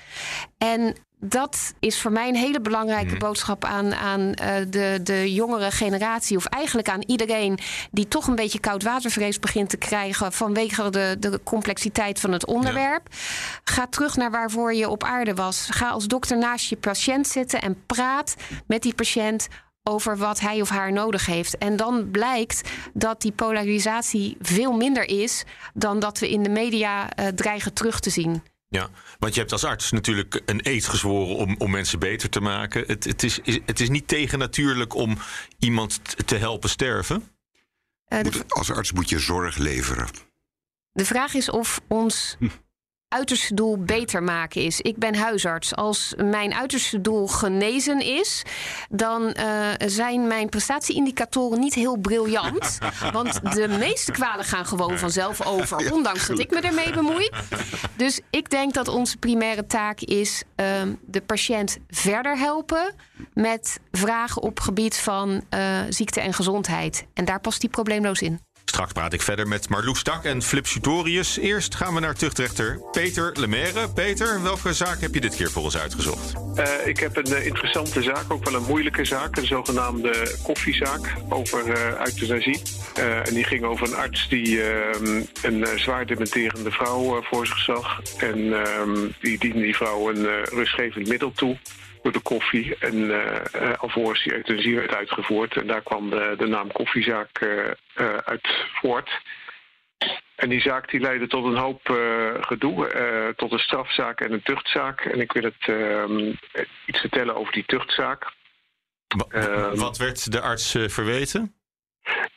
[0.58, 3.20] En dat is voor mij een hele belangrijke mhm.
[3.20, 4.36] boodschap aan, aan uh,
[4.70, 6.38] de, de jongere generatie.
[6.38, 7.60] Of eigenlijk aan iedereen
[7.92, 13.08] die toch een beetje koudwatervrees begint te krijgen vanwege de, de complexiteit van het onderwerp.
[13.64, 15.68] Ga terug naar waarvoor je op aarde was.
[15.70, 18.36] Ga als dokter naast je patiënt zitten en praat
[18.68, 19.48] met die patiënt
[19.84, 21.58] over wat hij of haar nodig heeft.
[21.58, 27.20] En dan blijkt dat die polarisatie veel minder is dan dat we in de media
[27.20, 28.44] uh, dreigen terug te zien.
[28.68, 28.90] Ja,
[29.20, 32.84] want je hebt als arts natuurlijk een eed gezworen om, om mensen beter te maken.
[32.88, 35.18] Het, het, is, het is niet tegennatuurlijk om
[35.60, 37.24] iemand te helpen sterven.
[38.08, 40.08] Uh, als arts moet je zorg leveren.
[40.92, 42.48] De vraag is of ons hm
[43.12, 44.82] uiterste doel beter maken is.
[44.82, 45.76] Ik ben huisarts.
[45.76, 48.44] Als mijn uiterste doel genezen is,
[48.90, 52.78] dan uh, zijn mijn prestatieindicatoren niet heel briljant.
[53.14, 57.30] want de meeste kwalen gaan gewoon vanzelf over, ondanks dat ik me ermee bemoei.
[57.96, 60.66] Dus ik denk dat onze primaire taak is uh,
[61.06, 62.94] de patiënt verder helpen
[63.34, 67.06] met vragen op gebied van uh, ziekte en gezondheid.
[67.14, 68.40] En daar past die probleemloos in.
[68.66, 71.38] Straks praat ik verder met Marloes Tak en Flip Sutorius.
[71.38, 73.90] Eerst gaan we naar tuchtrechter Peter Lemaire.
[73.90, 76.34] Peter, welke zaak heb je dit keer voor ons uitgezocht?
[76.56, 79.38] Uh, ik heb een uh, interessante zaak, ook wel een moeilijke zaak.
[79.38, 82.62] Een zogenaamde koffiezaak over uh, euthanasie.
[83.26, 88.02] en die ging over een arts die ehm, een zwaar dementerende vrouw voor zich zag.
[88.18, 91.58] En ehm, die diende die vrouw een rustgevend middel toe
[92.02, 92.76] door de koffie.
[92.80, 93.36] En uh,
[93.78, 95.56] alvorens die euthanasie werd uitgevoerd.
[95.56, 97.72] En daar kwam de, de naam koffiezaak uh,
[98.24, 99.10] uit voort.
[100.36, 101.82] En die zaak die leidde tot een hoop
[102.42, 103.34] gedoe.
[103.36, 105.02] tot een strafzaak en een tuchtzaak.
[105.02, 106.34] En ik wil het ehm,
[106.86, 108.32] iets vertellen over die tuchtzaak.
[109.30, 111.56] Ehm, wat werd de arts verweten?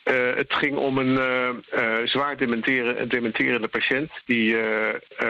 [0.03, 1.63] Het ging om een
[2.07, 4.57] zwaar dementeren, dementerende patiënt die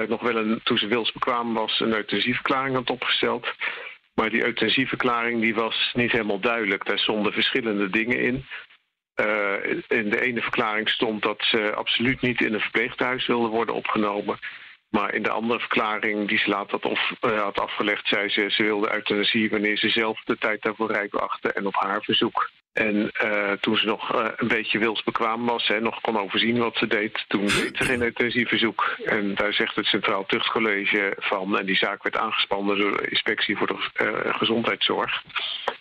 [0.07, 3.47] nog wel een, toen ze wilsbekwaam was, een euthanasieverklaring had opgesteld.
[4.15, 6.85] Maar die euthanasieverklaring die was niet helemaal duidelijk.
[6.85, 8.45] Daar stonden verschillende dingen in.
[9.15, 13.75] Uh, in de ene verklaring stond dat ze absoluut niet in een verpleeghuis wilde worden
[13.75, 14.39] opgenomen.
[14.89, 18.45] Maar in de andere verklaring die ze later had, of, uh, had afgelegd, zei ze...
[18.49, 22.49] ze wilde euthanasie wanneer ze zelf de tijd daarvoor rijk achten en op haar verzoek.
[22.75, 26.75] En uh, toen ze nog uh, een beetje wilsbekwaam was en nog kon overzien wat
[26.75, 28.95] ze deed, toen deed ze geen euthanasieverzoek.
[29.05, 33.57] En daar zegt het Centraal Tuchtcollege van, en die zaak werd aangespannen door de Inspectie
[33.57, 35.23] voor de uh, Gezondheidszorg.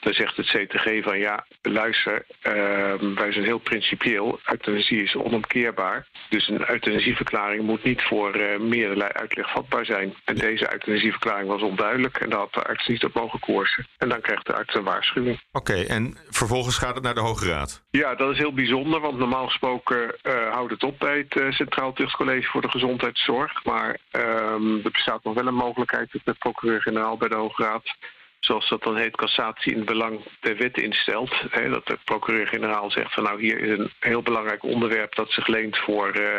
[0.00, 4.40] Daar zegt het CTG van ja, luister, ehm, wij zijn heel principieel.
[4.44, 6.06] Euthanasie is onomkeerbaar.
[6.28, 10.14] Dus een euthanasieverklaring moet niet voor meerdere uitleg vatbaar zijn.
[10.24, 13.86] En deze euthanasieverklaring was onduidelijk en daar had de arts niet op mogen koersen.
[13.98, 15.40] En dan krijgt de arts een waarschuwing.
[15.52, 17.82] Oké, en vervolgens gaat het naar de Hoge Raad?
[17.90, 21.50] Ja, dat is heel bijzonder, want normaal gesproken uh, houdt het op bij het uh,
[21.50, 23.64] Centraal Tuchtcollege voor de Gezondheidszorg.
[23.64, 27.96] Maar um, er bestaat nog wel een mogelijkheid dat de procureur-generaal bij de Hoge Raad
[28.40, 31.32] zoals dat dan heet, cassatie in belang der wet instelt.
[31.50, 35.46] Hè, dat de procureur-generaal zegt van nou hier is een heel belangrijk onderwerp dat zich
[35.46, 36.38] leent voor uh,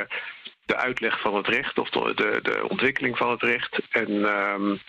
[0.65, 3.79] de uitleg van het recht of de, de, de ontwikkeling van het recht.
[3.89, 4.79] En um,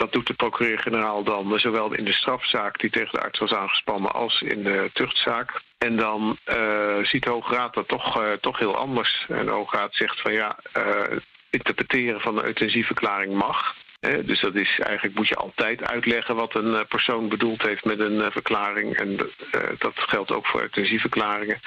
[0.00, 4.12] dat doet de procureur-generaal dan zowel in de strafzaak die tegen de arts was aangespannen
[4.12, 5.60] als in de tuchtzaak.
[5.78, 9.24] En dan uh, ziet de Hoge Raad dat toch, uh, toch heel anders.
[9.28, 11.18] En de Hoge Raad zegt van ja, uh,
[11.50, 13.74] interpreteren van de euthanasieverklaring mag.
[14.00, 18.32] dus dat is eigenlijk moet je altijd uitleggen wat een persoon bedoeld heeft met een
[18.32, 18.96] verklaring.
[18.96, 19.16] En
[19.78, 21.60] dat geldt ook voor euthanasieverklaringen.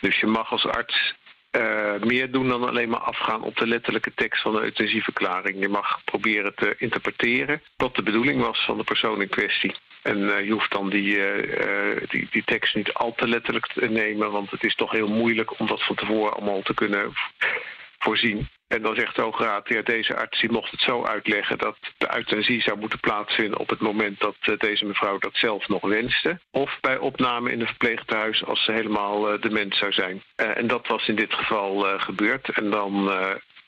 [0.00, 1.14] Dus je mag als arts
[1.52, 5.60] uh, meer doen dan alleen maar afgaan op de letterlijke tekst van de euthanasieverklaring.
[5.60, 9.74] Je mag proberen te interpreteren wat de bedoeling was van de persoon in kwestie.
[10.02, 13.86] En uh, je hoeft dan die, uh, die, die tekst niet al te letterlijk te
[13.86, 17.12] nemen, want het is toch heel moeilijk om dat van tevoren allemaal te kunnen
[17.98, 18.48] voorzien.
[18.68, 21.76] En dan zegt de Hoge Raad, ja, deze arts die mocht het zo uitleggen dat
[21.98, 25.82] de euthanasie zou moeten plaatsvinden op het moment dat uh, deze mevrouw dat zelf nog
[25.82, 26.40] wenste.
[26.50, 30.22] Of bij opname in een verpleeghuis als ze helemaal uh, dement zou zijn.
[30.36, 32.48] Uh, en dat was in dit geval gebeurd.
[32.48, 33.10] En dan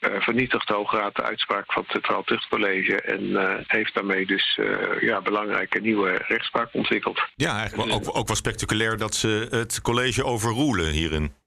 [0.00, 3.36] vernietigt de Hoge Raad de uitspraak van het Centraal Tuchtcollege en
[3.66, 4.58] heeft daarmee dus
[5.00, 7.28] ja, belangrijke nieuwe rechtspraak ontwikkeld.
[7.34, 11.39] Ja, eigenlijk wel, ook, ook wel spectaculair dat ze het college overroelen hierin.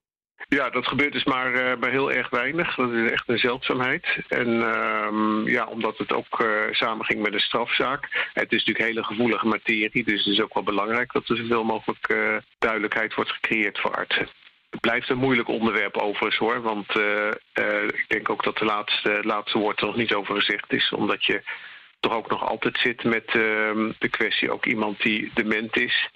[0.53, 2.75] Ja, dat gebeurt dus maar bij heel erg weinig.
[2.75, 4.17] Dat is echt een zeldzaamheid.
[4.27, 8.29] En uh, ja, omdat het ook uh, samenging met een strafzaak.
[8.33, 11.63] Het is natuurlijk hele gevoelige materie, dus het is ook wel belangrijk dat er zoveel
[11.63, 14.27] mogelijk uh, duidelijkheid wordt gecreëerd voor artsen.
[14.69, 16.95] Het blijft een moeilijk onderwerp overigens hoor, want
[17.93, 21.25] ik denk ook dat de laatste, laatste woord er nog niet over gezegd is, omdat
[21.25, 21.41] je
[21.99, 26.09] toch ook nog altijd zit met ehm, de kwestie ook iemand die dement is.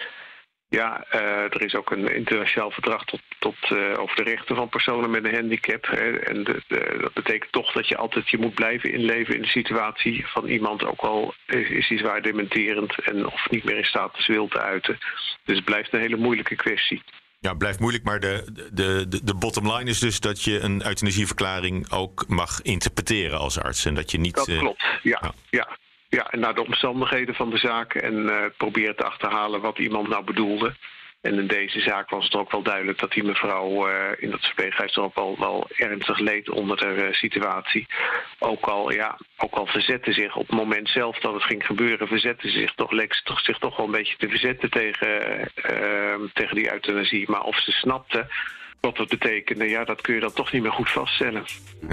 [0.69, 4.69] Ja, uh, er is ook een internationaal verdrag tot, tot, uh, over de rechten van
[4.69, 5.85] personen met een handicap.
[5.85, 6.17] Hè.
[6.17, 9.47] En de, de, dat betekent toch dat je altijd je moet blijven inleven in de
[9.47, 13.85] situatie van iemand, ook al is, is hij zwaar dementerend en of niet meer in
[13.85, 14.97] staat is wil te uiten.
[15.45, 17.03] Dus het blijft een hele moeilijke kwestie.
[17.39, 20.59] Ja, het blijft moeilijk, maar de, de, de, de bottom line is dus dat je
[20.59, 23.85] een euthanasieverklaring ook mag interpreteren als arts.
[23.85, 24.35] En dat je niet.
[24.35, 25.19] Dat klopt, ja.
[25.21, 25.33] ja.
[25.49, 25.77] ja.
[26.09, 30.23] Ja, naar de omstandigheden van de zaak en uh, proberen te achterhalen wat iemand nou
[30.23, 30.75] bedoelde.
[31.21, 34.45] En in deze zaak was het ook wel duidelijk dat die mevrouw uh, in dat
[34.45, 37.87] verpleeghuis ook wel, wel ernstig leed onder de uh, situatie.
[38.39, 42.07] Ook al, ja, ook al verzette zich op het moment zelf dat het ging gebeuren,
[42.07, 45.51] verzette ze zich toch, leek toch, zich toch wel een beetje te verzetten tegen,
[46.33, 47.29] tegen die euthanasie.
[47.29, 48.27] Maar of ze snapte
[48.79, 51.45] wat dat betekende, ja, dat kun je dan toch niet meer goed vaststellen.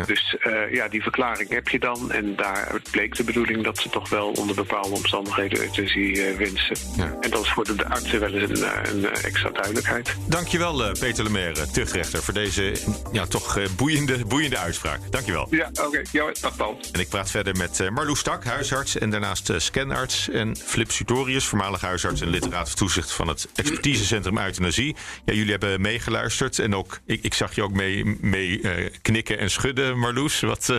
[0.07, 2.13] Dus uh, ja, die verklaring heb je dan.
[2.13, 6.77] En daar bleek de bedoeling dat ze toch wel onder bepaalde omstandigheden euthanasie uh, wensen.
[6.97, 7.17] Ja.
[7.21, 10.17] En dat is voor de, artsen wel eens een, eh, een, extra duidelijkheid.
[10.29, 12.73] Dankjewel, Peter Lemaire, tuchtrechter, voor deze
[13.13, 15.01] ja, toch boeiende, boeiende uitspraak.
[15.11, 15.47] Dankjewel.
[15.51, 15.83] Ja, oké.
[15.83, 16.05] Okay.
[16.13, 16.81] Ja, dag Paul.
[16.93, 20.29] En ik praat verder met Marloes Stak, huisarts en daarnaast scanarts.
[20.29, 24.97] En Flip Sutorius, voormalig huisarts en lid raad van toezicht van het expertisecentrum euthanasie.
[25.25, 29.39] Ja, jullie hebben meegeluisterd en ook, ik, ik zag je ook mee, mee uh, knikken
[29.39, 30.41] en schudden, Marloes.
[30.41, 30.79] Wat, uh,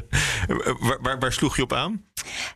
[1.01, 2.05] waar, waar, sloeg je op aan?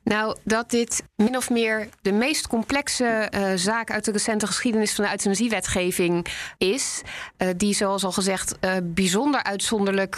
[0.03, 4.93] Nou, dat dit min of meer de meest complexe uh, zaak uit de recente geschiedenis
[4.93, 7.01] van de euthanasiewetgeving is.
[7.57, 10.15] die, zoals al gezegd, bijzonder uitzonderlijk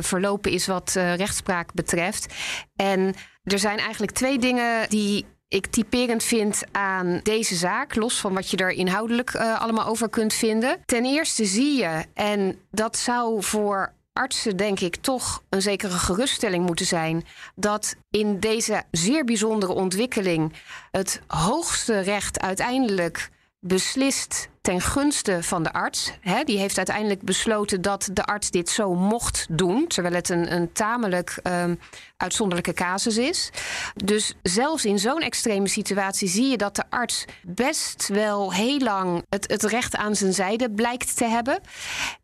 [0.00, 2.34] verlopen is wat rechtspraak betreft.
[2.76, 3.14] En
[3.44, 8.50] er zijn eigenlijk twee dingen die ik typerend vind aan deze zaak, los van wat
[8.50, 10.82] je er inhoudelijk uh, allemaal over kunt vinden.
[10.84, 16.66] Ten eerste zie je, en dat zou voor artsen denk ik toch een zekere geruststelling
[16.66, 20.52] moeten zijn, dat in deze zeer bijzondere ontwikkeling
[20.90, 26.12] het hoogste recht uiteindelijk beslist ten gunste van de arts.
[26.20, 30.52] He, die heeft uiteindelijk besloten dat de arts dit zo mocht doen, terwijl het een,
[30.52, 31.78] een tamelijk um,
[32.16, 33.50] uitzonderlijke casus is.
[33.94, 39.24] Dus zelfs in zo'n extreme situatie zie je dat de arts best wel heel lang
[39.28, 41.60] het, het recht aan zijn zijde blijkt te hebben.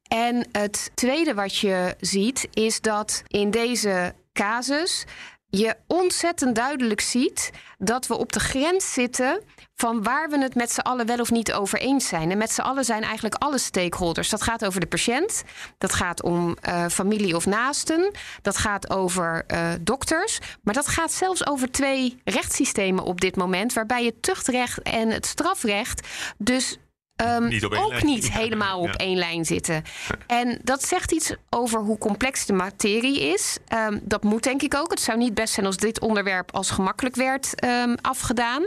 [0.08, 5.04] En het tweede wat je ziet is dat in deze casus
[5.56, 9.42] je ontzettend duidelijk ziet dat we op de grens zitten
[9.74, 12.30] van waar we het met z'n allen wel of niet over eens zijn.
[12.30, 14.28] En met z'n allen zijn eigenlijk alle stakeholders.
[14.28, 15.42] Dat gaat over de patiënt,
[15.78, 18.10] dat gaat om uh, familie of naasten,
[18.42, 23.72] dat gaat over uh, dokters, maar dat gaat zelfs over twee rechtssystemen op dit moment,
[23.72, 26.06] waarbij het tuchtrecht en het strafrecht
[26.38, 26.78] dus
[27.22, 28.06] Um, niet ook lijn.
[28.06, 29.82] niet helemaal op één lijn zitten.
[30.26, 33.58] En dat zegt iets over hoe complex de materie is.
[33.88, 34.90] Um, dat moet denk ik ook.
[34.90, 38.66] Het zou niet best zijn als dit onderwerp als gemakkelijk werd um, afgedaan.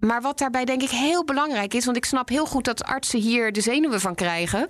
[0.00, 3.20] Maar wat daarbij denk ik heel belangrijk is, want ik snap heel goed dat artsen
[3.20, 4.68] hier de zenuwen van krijgen.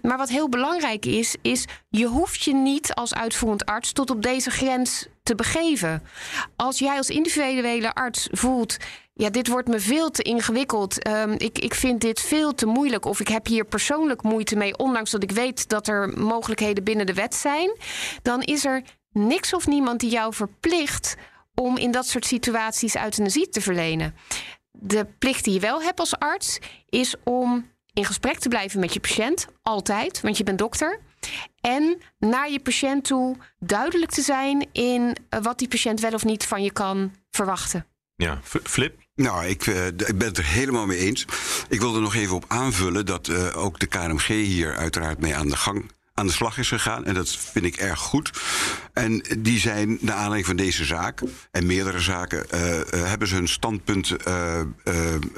[0.00, 4.22] Maar wat heel belangrijk is, is je hoeft je niet als uitvoerend arts tot op
[4.22, 6.02] deze grens te begeven.
[6.56, 8.76] Als jij als individuele arts voelt,
[9.18, 11.08] ja, dit wordt me veel te ingewikkeld.
[11.08, 13.04] Um, ik, ik vind dit veel te moeilijk.
[13.04, 17.06] Of ik heb hier persoonlijk moeite mee, ondanks dat ik weet dat er mogelijkheden binnen
[17.06, 17.76] de wet zijn.
[18.22, 21.16] Dan is er niks of niemand die jou verplicht
[21.54, 24.14] om in dat soort situaties euthanasie te verlenen.
[24.70, 28.92] De plicht die je wel hebt als arts is om in gesprek te blijven met
[28.92, 31.00] je patiënt, altijd, want je bent dokter.
[31.60, 36.24] En naar je patiënt toe duidelijk te zijn in eh, wat die patiënt wel of
[36.24, 37.86] niet van je kan verwachten.
[38.16, 39.05] Ja, Flip?
[39.16, 41.24] Nou, ik, uh, ik, ben het er helemaal mee eens.
[41.68, 45.36] Ik wil er nog even op aanvullen dat uh, ook de KMG hier uiteraard mee
[45.36, 47.04] aan de gang aan de slag is gegaan.
[47.04, 48.30] En dat vind ik erg goed.
[48.92, 53.48] En die zijn, naar aanleiding van deze zaak en meerdere zaken, uh, hebben ze hun
[53.48, 54.16] standpunt,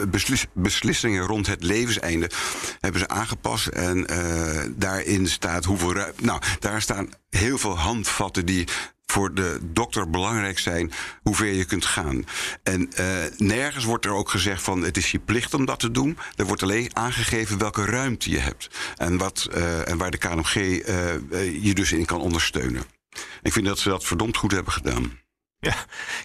[0.08, 2.30] beslis, beslissingen rond het levenseinde,
[2.80, 3.66] hebben ze aangepast.
[3.66, 4.06] En
[4.76, 5.94] daarin staat hoeveel.
[6.20, 8.66] Nou, daar staan heel veel handvatten die
[9.12, 10.92] voor de dokter belangrijk zijn
[11.22, 12.24] hoe ver je kunt gaan.
[12.62, 15.90] En uh, nergens wordt er ook gezegd van het is je plicht om dat te
[15.90, 16.18] doen.
[16.36, 18.70] Er wordt alleen aangegeven welke ruimte je hebt.
[18.96, 20.18] En, wat, uh, en waar de
[20.58, 22.82] uh, eh, je dus in kan ondersteunen.
[23.42, 25.18] Ik vind dat ze dat verdomd goed hebben gedaan.
[25.60, 25.74] Ja,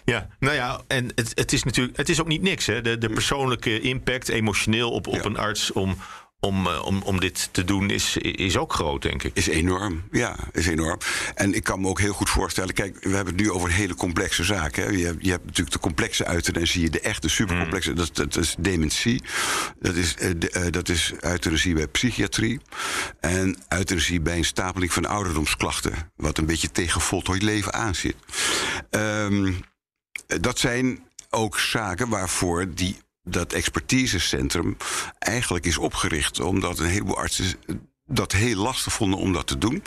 [0.04, 2.80] ja, nou ja, en het, het is natuurlijk, het is ook niet niks, hè?
[2.80, 5.24] De, de persoonlijke impact, emotioneel op, op ja.
[5.24, 5.96] een arts om
[6.44, 9.36] om, uh, om, om dit te doen is, is ook groot, denk ik.
[9.36, 10.98] Is enorm, ja, is enorm.
[11.34, 13.94] En ik kan me ook heel goed voorstellen, kijk, we hebben het nu over hele
[13.94, 14.82] complexe zaken.
[14.82, 14.90] Hè.
[14.90, 17.96] Je, hebt, je hebt natuurlijk de complexe euthanasie, de echte supercomplexe, mm.
[17.96, 19.22] dat, dat is dementie.
[19.78, 22.60] Dat is, uh, de, uh, dat is euthanasie bij psychiatrie.
[23.20, 28.16] En euthanasie bij een stapeling van ouderdomsklachten, wat een beetje tegen voltooid leven aanzit.
[28.90, 29.64] Um,
[30.26, 34.76] dat zijn ook zaken waarvoor die dat expertisecentrum
[35.18, 37.56] eigenlijk is opgericht omdat een heleboel artsen
[38.06, 39.82] dat heel lastig vonden om dat te doen.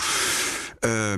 [0.86, 1.14] Uh,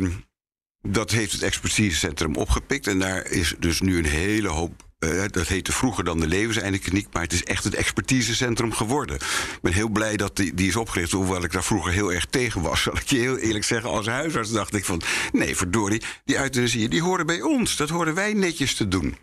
[0.81, 5.47] dat heeft het expertisecentrum opgepikt en daar is dus nu een hele hoop uh, dat
[5.47, 9.15] heette vroeger dan de levenseindekliniek, maar het is echt het expertisecentrum geworden.
[9.15, 12.25] Ik ben heel blij dat die, die is opgericht, hoewel ik daar vroeger heel erg
[12.25, 12.81] tegen was.
[12.83, 15.01] Zal ik je heel eerlijk zeggen, als huisarts dacht ik van...
[15.31, 17.75] nee, verdorie, die euthanasie, die horen bij ons.
[17.75, 19.17] Dat horen wij netjes te doen.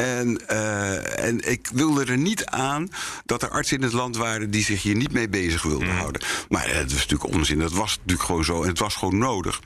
[0.00, 2.88] En, uh, en ik wilde er niet aan
[3.24, 4.50] dat er artsen in het land waren...
[4.50, 5.96] die zich hier niet mee bezig wilden mm.
[5.96, 6.22] houden.
[6.48, 8.62] Maar uh, dat is natuurlijk onzin, dat was natuurlijk gewoon zo.
[8.62, 9.60] En het was gewoon nodig.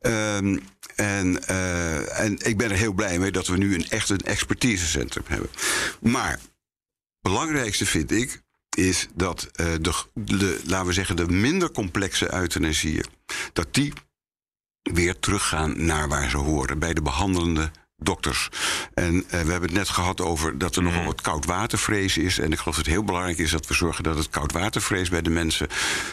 [0.00, 0.60] Um,
[0.96, 4.20] en, uh, en ik ben er heel blij mee dat we nu een echt een
[4.20, 5.50] expertisecentrum hebben.
[6.00, 6.40] Maar het
[7.20, 8.42] belangrijkste vind ik
[8.76, 13.06] is dat uh, de, de, laten we zeggen, de minder complexe euthanasieën,
[13.52, 13.92] dat die
[14.82, 17.70] weer teruggaan naar waar ze horen, bij de behandelende
[18.00, 18.48] dokters.
[18.94, 20.88] En uh, we hebben het net gehad over dat er mm.
[20.88, 22.38] nogal wat koudwatervrees is.
[22.38, 25.22] En ik geloof dat het heel belangrijk is dat we zorgen dat het koudwatervrees bij
[25.22, 25.68] de mensen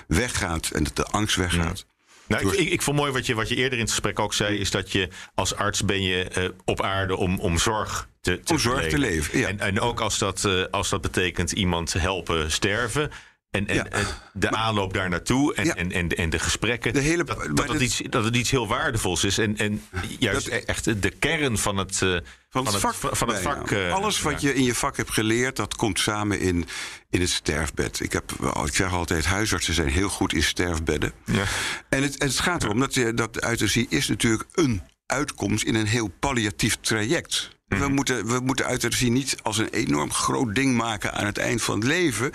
[0.07, 1.85] weggaat en dat de angst weggaat.
[1.87, 1.95] Mm.
[2.27, 4.33] Nou, ik, ik, ik, vond mooi wat je, wat je eerder in het gesprek ook
[4.33, 8.39] zei, is dat je als arts ben je uh, op aarde om, om zorg te,
[8.39, 9.39] te om zorg te leven.
[9.39, 9.47] Ja.
[9.47, 13.11] En, en ook als dat, uh, als dat betekent iemand helpen sterven.
[13.57, 13.85] En, en, ja.
[13.85, 15.75] en de maar, aanloop daar naartoe en, ja.
[15.75, 16.93] en, en, en de gesprekken.
[16.93, 19.37] De hele, dat, dat, het iets, dat het iets heel waardevols is.
[19.37, 19.83] En, en
[20.19, 22.17] juist dat, echt de kern van het, uh,
[22.49, 22.93] van het vak.
[22.93, 26.39] Van het vak uh, Alles wat je in je vak hebt geleerd, dat komt samen
[26.39, 26.65] in,
[27.09, 27.99] in het sterfbed.
[27.99, 28.31] Ik, heb,
[28.65, 31.11] ik zeg altijd, huisartsen zijn heel goed in sterfbedden.
[31.25, 31.43] Ja.
[31.89, 36.07] En het, het gaat erom dat, dat euthanasie is natuurlijk een uitkomst in een heel
[36.19, 37.55] palliatief traject.
[37.67, 37.77] Mm.
[37.77, 37.93] We, mhm.
[37.93, 41.75] moeten, we moeten euthanasie niet als een enorm groot ding maken aan het eind van
[41.79, 42.31] het leven.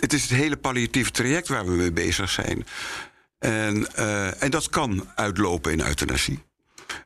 [0.00, 2.66] Het is het hele palliatieve traject waar we mee bezig zijn.
[3.38, 6.42] En, uh, en dat kan uitlopen in euthanasie.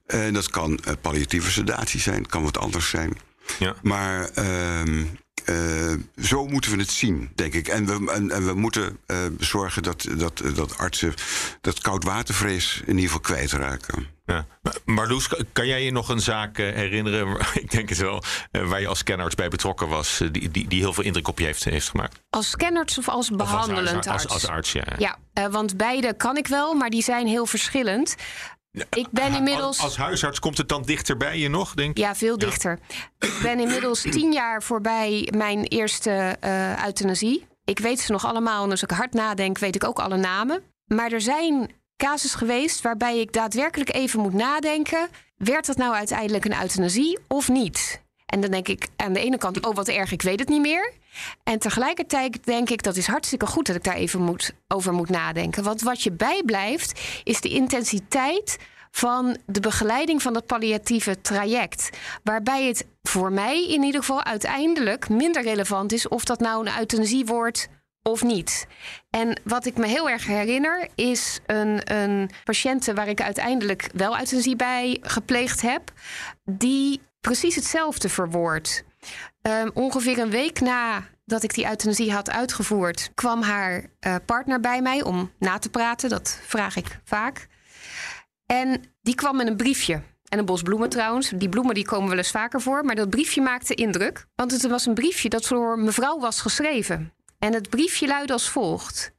[0.07, 3.19] En dat kan uh, palliatieve sedatie zijn, kan wat anders zijn.
[3.58, 3.75] Ja.
[3.83, 7.69] Maar uh, uh, zo moeten we het zien, denk ik.
[7.69, 8.98] En we, en, en we moeten
[9.38, 11.14] zorgen dat, dat, dat artsen
[11.60, 14.06] dat koudwatervrees in ieder geval kwijtraken.
[14.31, 14.46] Ja.
[14.85, 18.98] Marloes, kan jij je nog een zaak herinneren, ik denk het wel, waar je als
[18.98, 22.20] scanarts bij betrokken was, die, die, die heel veel indruk op je heeft, heeft gemaakt?
[22.31, 24.24] Als scanarts of als behandelend of als, arts?
[24.24, 24.85] Als, als arts, ja.
[24.98, 28.16] Ja, want beide kan ik wel, maar die zijn heel verschillend.
[28.72, 29.66] Ik ben inmiddels.
[29.76, 31.98] Als, als huisarts komt het dan dichter bij je nog, denk?
[31.98, 32.78] Ja, veel dichter.
[33.18, 37.46] Ik ben inmiddels tien jaar voorbij mijn eerste uh, euthanasie.
[37.64, 40.62] Ik weet ze nog allemaal en als ik hard nadenk, weet ik ook alle namen.
[40.87, 41.70] Maar er zijn
[42.01, 47.48] casus geweest waarbij ik daadwerkelijk even moet nadenken: werd dat nou uiteindelijk een euthanasie of
[47.48, 48.03] niet?
[48.27, 50.61] En dan denk ik aan de ene kant, oh wat erg, ik weet het niet
[50.61, 50.92] meer.
[51.44, 55.09] En tegelijkertijd denk ik, dat is hartstikke goed dat ik daar even moet, over moet
[55.09, 55.63] nadenken.
[55.63, 58.59] Want wat je bijblijft, is de intensiteit
[58.90, 61.90] van de begeleiding van dat palliatieve traject.
[62.23, 66.79] Waarbij het voor mij in ieder geval uiteindelijk minder relevant is of dat nou een
[66.79, 67.69] euthanasie wordt
[68.03, 68.67] of niet.
[69.11, 74.19] En wat ik me heel erg herinner is een, een patiënt waar ik uiteindelijk wel
[74.19, 75.92] euthanasie bij gepleegd heb,
[76.44, 78.85] die precies hetzelfde verwoord.
[79.42, 84.61] Um, ongeveer een week na dat ik die euthanasie had uitgevoerd, kwam haar uh, partner
[84.61, 86.09] bij mij om na te praten.
[86.09, 87.48] Dat vraag ik vaak.
[88.46, 90.03] En die kwam met een briefje.
[90.29, 91.29] En een bos bloemen trouwens.
[91.35, 92.85] Die bloemen die komen wel eens vaker voor.
[92.85, 94.27] Maar dat briefje maakte indruk.
[94.35, 97.13] Want het was een briefje dat voor mevrouw was geschreven.
[97.40, 99.12] En het briefje luidde als volgt: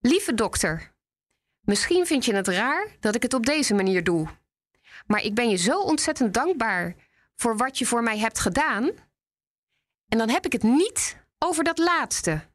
[0.00, 0.94] Lieve dokter,
[1.60, 4.28] misschien vind je het raar dat ik het op deze manier doe.
[5.06, 6.94] Maar ik ben je zo ontzettend dankbaar
[7.34, 8.90] voor wat je voor mij hebt gedaan.
[10.08, 12.50] En dan heb ik het niet over dat laatste.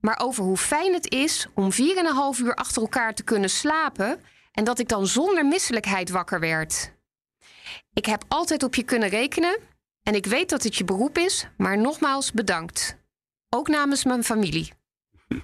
[0.00, 1.78] Maar over hoe fijn het is om 4,5
[2.40, 4.20] uur achter elkaar te kunnen slapen
[4.52, 6.92] en dat ik dan zonder misselijkheid wakker werd.
[7.92, 9.58] Ik heb altijd op je kunnen rekenen
[10.02, 12.96] en ik weet dat het je beroep is, maar nogmaals bedankt.
[13.50, 14.72] Ook namens mijn familie.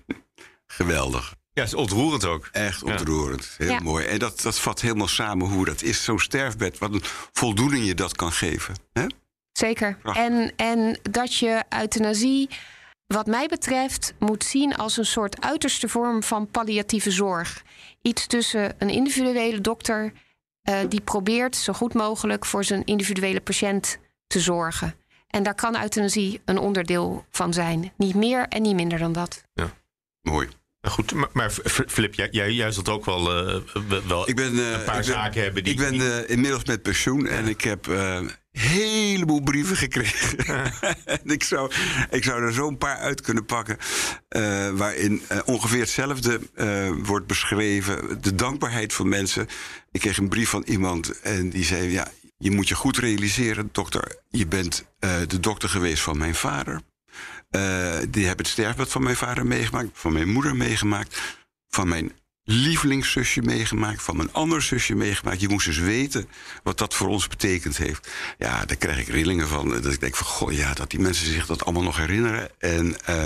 [0.67, 1.35] Geweldig.
[1.53, 2.49] Ja, het is ontroerend ook.
[2.53, 3.55] Echt ontroerend.
[3.59, 4.07] Heel mooi.
[4.07, 6.05] En dat, dat vat helemaal samen hoe dat is.
[6.05, 7.03] Zo'n sterfbed, wat een
[7.33, 8.75] voldoening je dat kan geven.
[8.93, 9.07] Hè?
[9.53, 9.99] Zeker.
[10.03, 12.49] En, en dat je euthanasie,
[13.07, 17.63] wat mij betreft, moet zien als een soort uiterste vorm van palliatieve zorg.
[18.03, 20.13] Iets tussen een individuele dokter
[20.71, 24.95] uh, die probeert zo goed mogelijk voor zijn individuele patiënt te zorgen.
[25.35, 27.93] En daar kan euthanasie een onderdeel van zijn.
[27.97, 29.45] Niet meer en niet minder dan dat.
[29.55, 29.71] Ja.
[30.23, 30.49] Mooi.
[30.81, 31.51] Goed, maar, maar
[31.87, 33.61] Flip, jij, jij, zult ook wel, uh,
[34.07, 35.73] wel ik ben, uh, een paar ik zaken ben, hebben die...
[35.73, 40.39] Ik ben uh, inmiddels met pensioen en ik heb een heleboel brieven gekregen.
[41.23, 41.71] en ik zou,
[42.11, 43.79] ik zou er zo'n paar uit kunnen pakken...
[44.77, 46.41] waarin ongeveer hetzelfde
[47.03, 48.23] wordt beschreven.
[48.23, 49.49] De dankbaarheid van mensen.
[49.91, 51.91] Ik kreeg een brief van iemand en die zei...
[51.91, 52.09] ja,
[52.45, 54.17] je moet je goed realiseren, dokter.
[54.31, 54.85] Je bent
[55.27, 56.83] de dokter geweest van mijn vader...
[57.57, 61.21] Uh, die hebben het sterfbed van mijn vader meegemaakt, van mijn moeder meegemaakt,
[61.69, 62.13] van mijn
[62.45, 65.41] lievelingszusje meegemaakt, van mijn ander zusje meegemaakt.
[65.41, 66.29] Je moest dus weten
[66.63, 68.11] wat dat voor ons betekend heeft.
[68.39, 69.69] Ja, daar krijg ik rillingen van.
[69.69, 72.51] Dat ik denk van, goh, ja, dat die mensen zich dat allemaal nog herinneren.
[72.59, 73.25] En uh,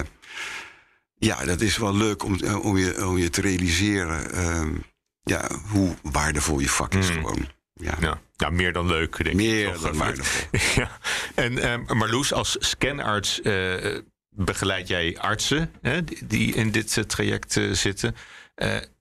[1.18, 4.78] ja, dat is wel leuk om, eh, om, je, om je te realiseren uh,
[5.22, 7.14] ja, hoe waardevol je vak is mm.
[7.14, 7.48] gewoon.
[7.78, 8.20] Ja.
[8.36, 8.50] ja.
[8.50, 9.70] Meer dan leuk, denk meer ik.
[9.70, 10.48] Meer dan waardevol.
[10.74, 10.98] ja.
[11.34, 13.40] En Marloes, als scanarts
[14.44, 18.16] begeleid jij artsen hè, die in dit eh, traject uh, zitten.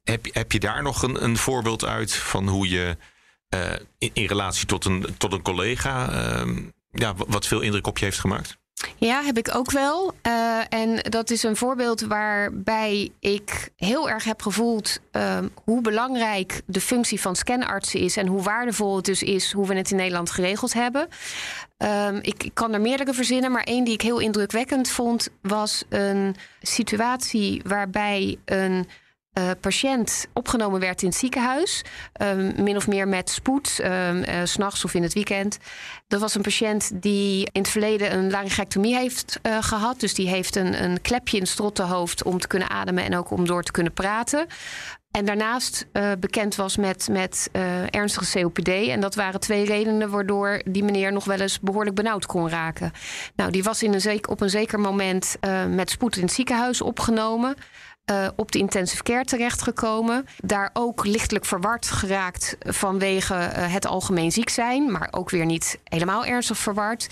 [0.04, 2.98] Heb, heb je daar nog een, een voorbeeld uit van hoe je
[3.98, 8.06] in, in, relatie tot een, tot een collega ehm, ja, wat veel indruk op je
[8.06, 8.58] heeft gemaakt?
[8.98, 10.14] Ja, heb ik ook wel.
[10.28, 16.62] Uh, en dat is een voorbeeld waarbij ik heel erg heb gevoeld uh, hoe belangrijk
[16.66, 19.98] de functie van scanartsen is en hoe waardevol het dus is hoe we het in
[19.98, 21.08] Nederland geregeld hebben.
[22.22, 26.36] Ik, ik, kan er meerdere verzinnen, maar één die ik heel indrukwekkend vond was een
[26.62, 28.88] situatie waarbij een
[29.38, 31.84] uh, patiënt opgenomen werd in het ziekenhuis.
[32.22, 35.58] Um, min of meer met spoed, um, uh, s'nachts of in het weekend.
[36.08, 40.00] Dat was een patiënt die in het verleden een laryngectomie heeft uh, gehad.
[40.00, 43.32] Dus die heeft een, een klepje in het strottenhoofd om te kunnen ademen en ook
[43.32, 44.46] om door te kunnen praten.
[45.12, 45.88] En daarnaast
[46.20, 47.50] bekend was met, met
[47.90, 48.68] ernstige COPD.
[48.68, 52.92] En dat waren twee redenen waardoor die meneer nog wel eens behoorlijk benauwd kon raken.
[53.36, 55.38] Nou, die was in een op een zeker moment
[55.70, 57.56] met spoed in het ziekenhuis opgenomen
[58.12, 60.26] uh, op de intensive care terechtgekomen.
[60.38, 65.80] Daar ook lichtelijk verward geraakt vanwege uh, het algemeen ziek zijn, maar ook weer niet
[65.84, 67.08] helemaal ernstig verward.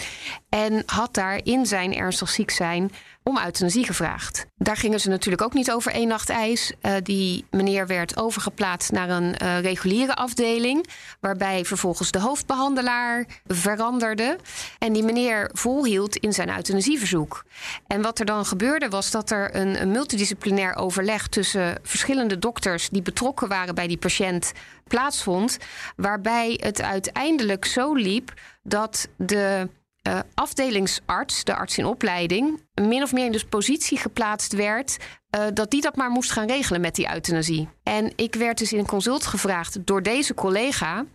[0.55, 2.91] En had daar in zijn ernstig ziek zijn
[3.23, 4.45] om euthanasie gevraagd.
[4.57, 6.73] Daar gingen ze natuurlijk ook niet over één nacht ijs.
[6.81, 10.87] Uh, die meneer werd overgeplaatst naar een uh, reguliere afdeling,
[11.19, 14.37] waarbij vervolgens de hoofdbehandelaar veranderde.
[14.79, 17.45] En die meneer volhield in zijn euthanasieverzoek.
[17.87, 23.01] En wat er dan gebeurde was dat er een multidisciplinair overleg tussen verschillende dokters die
[23.01, 24.51] betrokken waren bij die patiënt
[24.87, 25.57] plaatsvond,
[25.95, 28.33] waarbij het uiteindelijk zo liep
[28.63, 29.69] dat de
[30.07, 34.97] uh, afdelingsarts, de arts in opleiding, min of meer in de positie geplaatst werd
[35.35, 37.69] uh, dat die dat maar moest gaan regelen met die euthanasie.
[37.83, 41.05] En ik werd dus in een consult gevraagd door deze collega.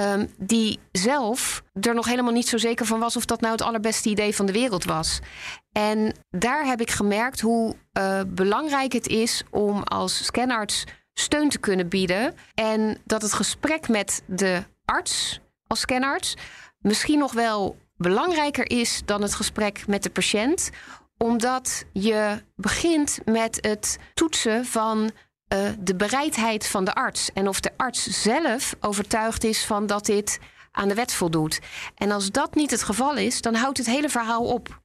[0.00, 3.62] Um, die zelf er nog helemaal niet zo zeker van was of dat nou het
[3.62, 5.20] allerbeste idee van de wereld was.
[5.72, 10.84] En daar heb ik gemerkt hoe uh, belangrijk het is om als scanarts
[11.14, 12.34] steun te kunnen bieden.
[12.54, 16.34] En dat het gesprek met de arts als scanarts
[16.78, 20.70] misschien nog wel belangrijker is dan het gesprek met de patiënt
[21.16, 27.32] omdat je begint met het toetsen van uh, de bereidheid van de arts.
[27.32, 30.38] En of de arts zelf overtuigd is van dat dit
[30.72, 31.60] aan de wet voldoet.
[31.94, 34.80] En als dat niet het geval is, dan houdt het hele verhaal op.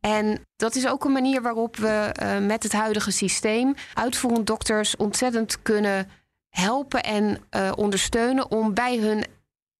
[0.00, 4.96] En dat is ook een manier waarop we uh, met het huidige systeem uitvoerend dokters
[4.96, 6.10] ontzettend kunnen
[6.48, 9.24] helpen en uh, ondersteunen om bij hun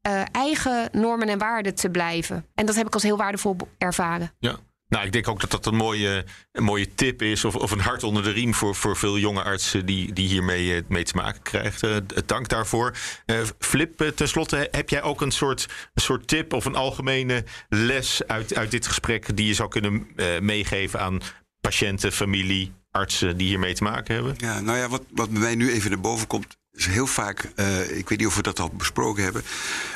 [0.06, 2.46] uh, eigen normen en waarden te blijven.
[2.54, 4.32] En dat heb ik als heel waardevol ervaren.
[4.38, 4.56] Ja.
[4.88, 7.80] Nou, ik denk ook dat dat een mooie, een mooie tip is, of, of een
[7.80, 11.16] hart onder de riem voor, voor veel jonge artsen die, die hiermee eh, mee te
[11.16, 11.88] maken krijgen.
[11.90, 12.96] Uh, dank daarvoor.
[13.26, 17.44] Uh, Flip, uh, tenslotte, heb jij ook een soort, een soort tip of een algemene
[17.68, 20.06] les uit, uit dit gesprek die je zou kunnen
[20.40, 21.20] meegeven aan
[21.60, 24.34] patiënten, familie, artsen die hiermee te maken hebben?
[24.38, 27.42] Ja, nou ja, wat, wat bij mij nu even naar boven komt, is heel vaak,
[27.88, 29.42] ik weet niet of we dat al besproken hebben.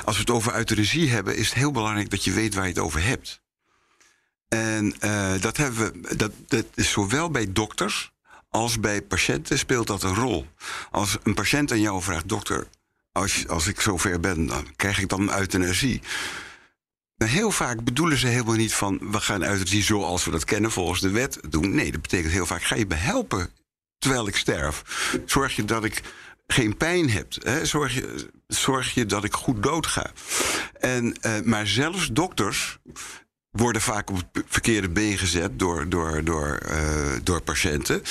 [0.05, 2.72] Als we het over euthanasie hebben, is het heel belangrijk dat je weet waar je
[2.72, 3.41] het over hebt.
[4.49, 8.12] En uh, dat, hebben we, dat, dat is zowel bij dokters
[8.49, 10.47] als bij patiënten speelt dat een rol.
[10.91, 12.68] Als een patiënt aan jou vraagt, dokter,
[13.12, 16.03] als, als ik zover ben, dan krijg ik dan euthanasie.
[17.16, 20.70] Nou, heel vaak bedoelen ze helemaal niet van we gaan euthanasie zoals we dat kennen
[20.70, 21.74] volgens de wet doen.
[21.74, 23.51] Nee, dat betekent heel vaak ga je me helpen
[23.99, 24.83] terwijl ik sterf.
[25.26, 26.03] Zorg je dat ik
[26.53, 27.26] geen pijn heb.
[27.42, 27.64] Hè?
[27.64, 30.11] Zorg, je, zorg je dat ik goed doodga.
[30.80, 32.78] En, uh, maar zelfs dokters
[33.51, 38.03] worden vaak op het verkeerde been gezet door, door, door, uh, door patiënten.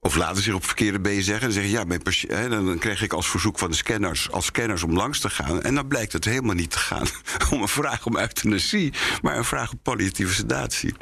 [0.00, 1.46] Of laten zich op verkeerde been zeggen.
[1.46, 4.82] En zeggen, ja, mijn hè, dan krijg ik als verzoek van de scanners, als scanners
[4.82, 5.62] om langs te gaan.
[5.62, 7.06] En dan blijkt het helemaal niet te gaan
[7.52, 8.92] om een vraag om euthanasie,
[9.22, 10.94] maar een vraag om palliatieve sedatie.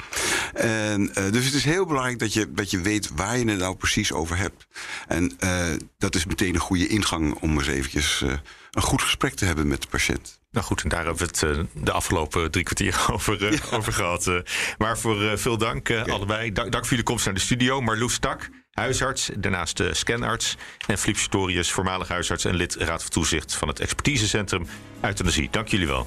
[0.55, 3.59] En, uh, dus het is heel belangrijk dat je, dat je weet waar je het
[3.59, 4.67] nou precies over hebt.
[5.07, 5.67] En uh,
[5.99, 8.33] dat is meteen een goede ingang om eens eventjes uh,
[8.71, 10.41] een goed gesprek te hebben met de patiënt.
[10.51, 13.77] Nou goed, en daar hebben we het de afgelopen drie kwartier over, ja.
[13.77, 14.43] over gehad.
[14.79, 16.53] Maar voor veel dank allebei.
[16.53, 17.81] Dank, dank, voor jullie komst naar de studio.
[17.81, 20.57] Marloes Tak, huisarts, daarnaast scanarts.
[20.87, 24.67] En Filip Storius, voormalig huisarts en lid Raad van Toezicht van het Expertisecentrum
[25.01, 25.49] Euthanasie.
[25.51, 26.07] Dank jullie wel.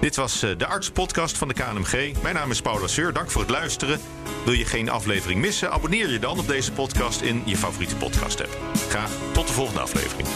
[0.00, 2.22] Dit was de Arts-podcast van de KNMG.
[2.22, 3.12] Mijn naam is Paul Lasseur.
[3.12, 4.00] Dank voor het luisteren.
[4.44, 5.70] Wil je geen aflevering missen?
[5.70, 8.58] Abonneer je dan op deze podcast in je favoriete podcast-app.
[8.88, 10.28] Graag tot de volgende aflevering.